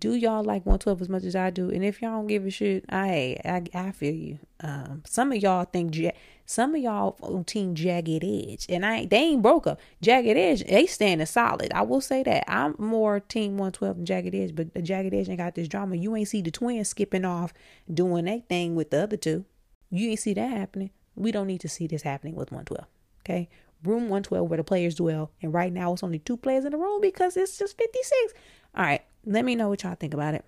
Do 0.02 0.16
y'all 0.16 0.44
like 0.44 0.66
112 0.66 1.04
as 1.04 1.10
much 1.10 1.24
as 1.26 1.36
I 1.36 1.52
do? 1.52 1.70
And 1.70 1.86
if 1.86 2.02
y'all 2.02 2.14
don't 2.14 2.26
give 2.26 2.44
a 2.48 2.50
shit, 2.50 2.86
I 2.90 3.38
I, 3.46 3.64
I 3.74 3.92
feel 3.92 4.16
you. 4.16 4.40
Um, 4.60 5.04
some 5.06 5.32
of 5.32 5.38
y'all 5.38 5.66
think 5.66 5.96
some 6.44 6.74
of 6.74 6.82
y'all 6.82 7.16
on 7.22 7.44
team 7.44 7.76
Jagged 7.76 8.24
Edge, 8.24 8.66
and 8.68 8.84
I 8.84 9.06
they 9.06 9.18
ain't 9.18 9.44
broke 9.44 9.68
up. 9.68 9.80
Jagged 10.02 10.36
Edge, 10.36 10.64
they 10.64 10.88
standing 10.88 11.28
solid. 11.28 11.72
I 11.72 11.84
will 11.84 12.02
say 12.02 12.24
that. 12.24 12.44
I'm 12.48 12.74
more 12.80 13.20
team 13.20 13.60
112 13.60 13.98
than 13.98 14.06
Jagged 14.08 14.34
Edge, 14.34 14.56
but 14.56 14.74
the 14.74 14.82
Jagged 14.82 15.14
Edge 15.14 15.30
ain't 15.30 15.38
got 15.38 15.54
this 15.54 15.68
drama. 15.68 15.96
You 15.96 16.16
ain't 16.16 16.28
see 16.28 16.42
the 16.42 16.50
twins 16.50 16.90
skipping 16.90 17.24
off 17.24 17.54
doing 17.94 18.26
that 18.26 18.50
thing 18.50 18.76
with 18.76 18.90
the 18.90 19.04
other 19.04 19.18
two. 19.18 19.46
You 19.92 20.10
ain't 20.10 20.20
see 20.20 20.34
that 20.34 20.50
happening. 20.50 20.90
We 21.16 21.32
don't 21.32 21.48
need 21.48 21.62
to 21.62 21.70
see 21.70 21.86
this 21.86 22.02
happening 22.02 22.34
with 22.34 22.52
112. 22.52 22.88
Okay, 23.24 23.50
room 23.84 24.10
112 24.10 24.50
where 24.50 24.58
the 24.58 24.64
players 24.64 24.96
dwell. 24.96 25.30
And 25.44 25.54
right 25.54 25.72
now 25.72 25.94
it's 25.94 26.02
only 26.02 26.18
two 26.18 26.38
players 26.38 26.66
in 26.66 26.72
the 26.72 26.78
room 26.80 27.02
because 27.02 27.38
it's 27.38 27.60
just 27.60 27.78
56. 27.78 28.34
All 28.74 28.84
right, 28.84 29.04
let 29.26 29.46
me 29.46 29.56
know 29.56 29.70
what 29.70 29.84
y'all 29.84 29.96
think 29.96 30.14
about 30.14 30.34
it. 30.34 30.46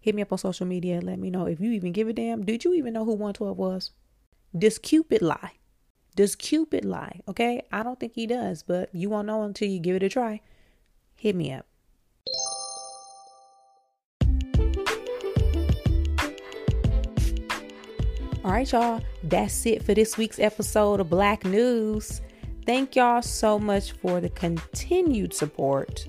Hit 0.00 0.14
me 0.14 0.22
up 0.22 0.32
on 0.32 0.38
social 0.38 0.66
media. 0.66 1.00
Let 1.00 1.18
me 1.18 1.30
know 1.30 1.46
if 1.46 1.60
you 1.60 1.72
even 1.72 1.92
give 1.92 2.08
a 2.08 2.12
damn. 2.12 2.44
Did 2.44 2.64
you 2.64 2.72
even 2.74 2.94
know 2.94 3.04
who 3.04 3.12
112 3.12 3.56
was? 3.56 3.90
Does 4.56 4.78
Cupid 4.78 5.20
lie? 5.20 5.52
Does 6.16 6.34
Cupid 6.34 6.84
lie? 6.84 7.20
Okay, 7.28 7.62
I 7.70 7.82
don't 7.82 8.00
think 8.00 8.14
he 8.14 8.26
does, 8.26 8.62
but 8.62 8.88
you 8.94 9.10
won't 9.10 9.26
know 9.26 9.42
until 9.42 9.68
you 9.68 9.78
give 9.78 9.96
it 9.96 10.02
a 10.02 10.08
try. 10.08 10.40
Hit 11.16 11.36
me 11.36 11.52
up. 11.52 11.66
All 18.42 18.52
right, 18.52 18.72
y'all. 18.72 19.02
That's 19.22 19.66
it 19.66 19.82
for 19.82 19.92
this 19.92 20.16
week's 20.16 20.38
episode 20.38 21.00
of 21.00 21.10
Black 21.10 21.44
News. 21.44 22.22
Thank 22.64 22.96
y'all 22.96 23.20
so 23.20 23.58
much 23.58 23.92
for 23.92 24.20
the 24.20 24.30
continued 24.30 25.34
support. 25.34 26.06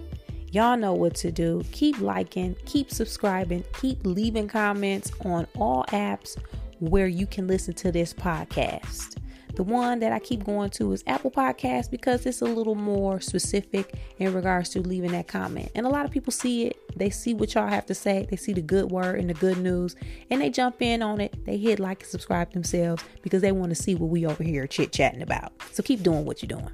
Y'all 0.51 0.75
know 0.75 0.93
what 0.93 1.15
to 1.15 1.31
do. 1.31 1.63
Keep 1.71 2.01
liking, 2.01 2.57
keep 2.65 2.91
subscribing, 2.91 3.63
keep 3.79 4.05
leaving 4.05 4.49
comments 4.49 5.09
on 5.23 5.47
all 5.55 5.85
apps 5.85 6.37
where 6.79 7.07
you 7.07 7.25
can 7.25 7.47
listen 7.47 7.73
to 7.73 7.89
this 7.89 8.13
podcast. 8.13 9.15
The 9.55 9.63
one 9.63 9.99
that 9.99 10.11
I 10.11 10.19
keep 10.19 10.43
going 10.43 10.69
to 10.71 10.91
is 10.91 11.05
Apple 11.07 11.31
Podcasts 11.31 11.89
because 11.89 12.25
it's 12.25 12.41
a 12.41 12.45
little 12.45 12.75
more 12.75 13.21
specific 13.21 13.93
in 14.17 14.33
regards 14.33 14.69
to 14.69 14.81
leaving 14.81 15.13
that 15.13 15.27
comment. 15.27 15.71
And 15.73 15.85
a 15.85 15.89
lot 15.89 16.03
of 16.03 16.11
people 16.11 16.31
see 16.31 16.65
it. 16.65 16.77
They 16.97 17.09
see 17.09 17.33
what 17.33 17.53
y'all 17.53 17.67
have 17.67 17.85
to 17.85 17.95
say. 17.95 18.27
They 18.29 18.35
see 18.35 18.51
the 18.51 18.61
good 18.61 18.91
word 18.91 19.19
and 19.19 19.29
the 19.29 19.33
good 19.33 19.57
news 19.57 19.95
and 20.29 20.41
they 20.41 20.49
jump 20.49 20.81
in 20.81 21.01
on 21.01 21.21
it. 21.21 21.45
They 21.45 21.57
hit 21.57 21.79
like 21.79 22.01
and 22.01 22.09
subscribe 22.09 22.51
themselves 22.51 23.03
because 23.21 23.41
they 23.41 23.53
want 23.53 23.69
to 23.69 23.81
see 23.81 23.95
what 23.95 24.09
we 24.09 24.25
over 24.25 24.43
here 24.43 24.67
chit 24.67 24.91
chatting 24.91 25.21
about. 25.21 25.53
So 25.71 25.81
keep 25.81 26.03
doing 26.03 26.25
what 26.25 26.41
you're 26.41 26.59
doing. 26.59 26.71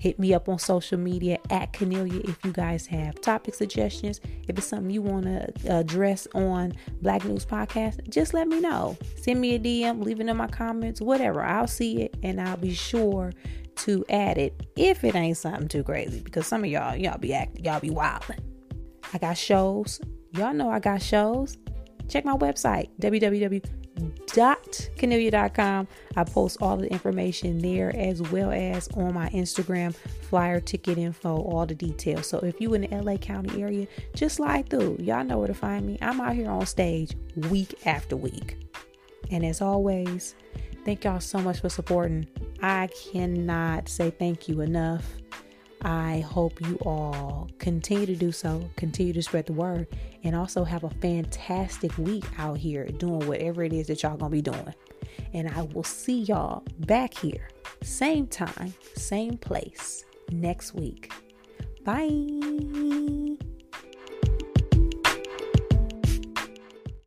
Hit 0.00 0.18
me 0.18 0.32
up 0.32 0.48
on 0.48 0.58
social 0.58 0.98
media 0.98 1.38
at 1.50 1.74
Kennelia 1.74 2.26
if 2.26 2.42
you 2.42 2.52
guys 2.52 2.86
have 2.86 3.20
topic 3.20 3.54
suggestions. 3.54 4.18
If 4.48 4.56
it's 4.56 4.66
something 4.66 4.88
you 4.88 5.02
want 5.02 5.26
to 5.26 5.52
address 5.68 6.26
on 6.34 6.72
Black 7.02 7.22
News 7.26 7.44
Podcast, 7.44 8.08
just 8.08 8.32
let 8.32 8.48
me 8.48 8.60
know. 8.60 8.96
Send 9.16 9.42
me 9.42 9.56
a 9.56 9.58
DM, 9.58 10.02
leave 10.02 10.18
it 10.20 10.26
in 10.26 10.36
my 10.38 10.46
comments, 10.46 11.02
whatever. 11.02 11.42
I'll 11.42 11.66
see 11.66 12.00
it 12.00 12.16
and 12.22 12.40
I'll 12.40 12.56
be 12.56 12.72
sure 12.72 13.34
to 13.76 14.02
add 14.08 14.38
it 14.38 14.66
if 14.74 15.04
it 15.04 15.14
ain't 15.14 15.36
something 15.36 15.68
too 15.68 15.82
crazy. 15.82 16.20
Because 16.20 16.46
some 16.46 16.64
of 16.64 16.70
y'all, 16.70 16.96
y'all 16.96 17.18
be 17.18 17.34
acting, 17.34 17.66
y'all 17.66 17.78
be 17.78 17.90
wilding. 17.90 18.38
I 19.12 19.18
got 19.18 19.36
shows. 19.36 20.00
Y'all 20.32 20.54
know 20.54 20.70
I 20.70 20.78
got 20.78 21.02
shows. 21.02 21.58
Check 22.10 22.26
my 22.26 22.36
website, 22.36 22.90
www 23.00 23.64
www.kennelia.com. 24.00 25.88
I 26.16 26.24
post 26.24 26.58
all 26.60 26.76
the 26.76 26.90
information 26.90 27.58
there 27.58 27.94
as 27.96 28.22
well 28.22 28.50
as 28.50 28.88
on 28.88 29.14
my 29.14 29.28
Instagram, 29.30 29.94
flyer, 29.94 30.60
ticket 30.60 30.98
info, 30.98 31.36
all 31.42 31.66
the 31.66 31.74
details. 31.74 32.26
So 32.26 32.38
if 32.38 32.60
you 32.60 32.74
in 32.74 32.82
the 32.82 32.88
LA 32.88 33.16
County 33.16 33.62
area, 33.62 33.86
just 34.14 34.36
slide 34.36 34.68
through. 34.68 34.98
Y'all 35.00 35.24
know 35.24 35.38
where 35.38 35.48
to 35.48 35.54
find 35.54 35.86
me. 35.86 35.98
I'm 36.00 36.20
out 36.20 36.34
here 36.34 36.50
on 36.50 36.66
stage 36.66 37.16
week 37.48 37.74
after 37.86 38.16
week. 38.16 38.56
And 39.30 39.44
as 39.44 39.60
always, 39.60 40.34
thank 40.84 41.04
y'all 41.04 41.20
so 41.20 41.38
much 41.38 41.60
for 41.60 41.68
supporting. 41.68 42.26
I 42.62 42.88
cannot 43.12 43.88
say 43.88 44.10
thank 44.10 44.48
you 44.48 44.60
enough. 44.60 45.19
I 45.82 46.20
hope 46.20 46.60
you 46.60 46.76
all 46.82 47.48
continue 47.58 48.06
to 48.06 48.16
do 48.16 48.32
so, 48.32 48.68
continue 48.76 49.12
to 49.12 49.22
spread 49.22 49.46
the 49.46 49.52
word, 49.52 49.86
and 50.24 50.36
also 50.36 50.64
have 50.64 50.84
a 50.84 50.90
fantastic 50.90 51.96
week 51.96 52.24
out 52.38 52.58
here 52.58 52.86
doing 52.86 53.26
whatever 53.26 53.62
it 53.62 53.72
is 53.72 53.86
that 53.86 54.02
y'all 54.02 54.16
gonna 54.16 54.30
be 54.30 54.42
doing. 54.42 54.74
And 55.32 55.48
I 55.48 55.62
will 55.62 55.84
see 55.84 56.22
y'all 56.22 56.64
back 56.80 57.14
here, 57.14 57.48
same 57.82 58.26
time, 58.26 58.74
same 58.94 59.38
place 59.38 60.04
next 60.30 60.74
week. 60.74 61.12
Bye. 61.84 63.38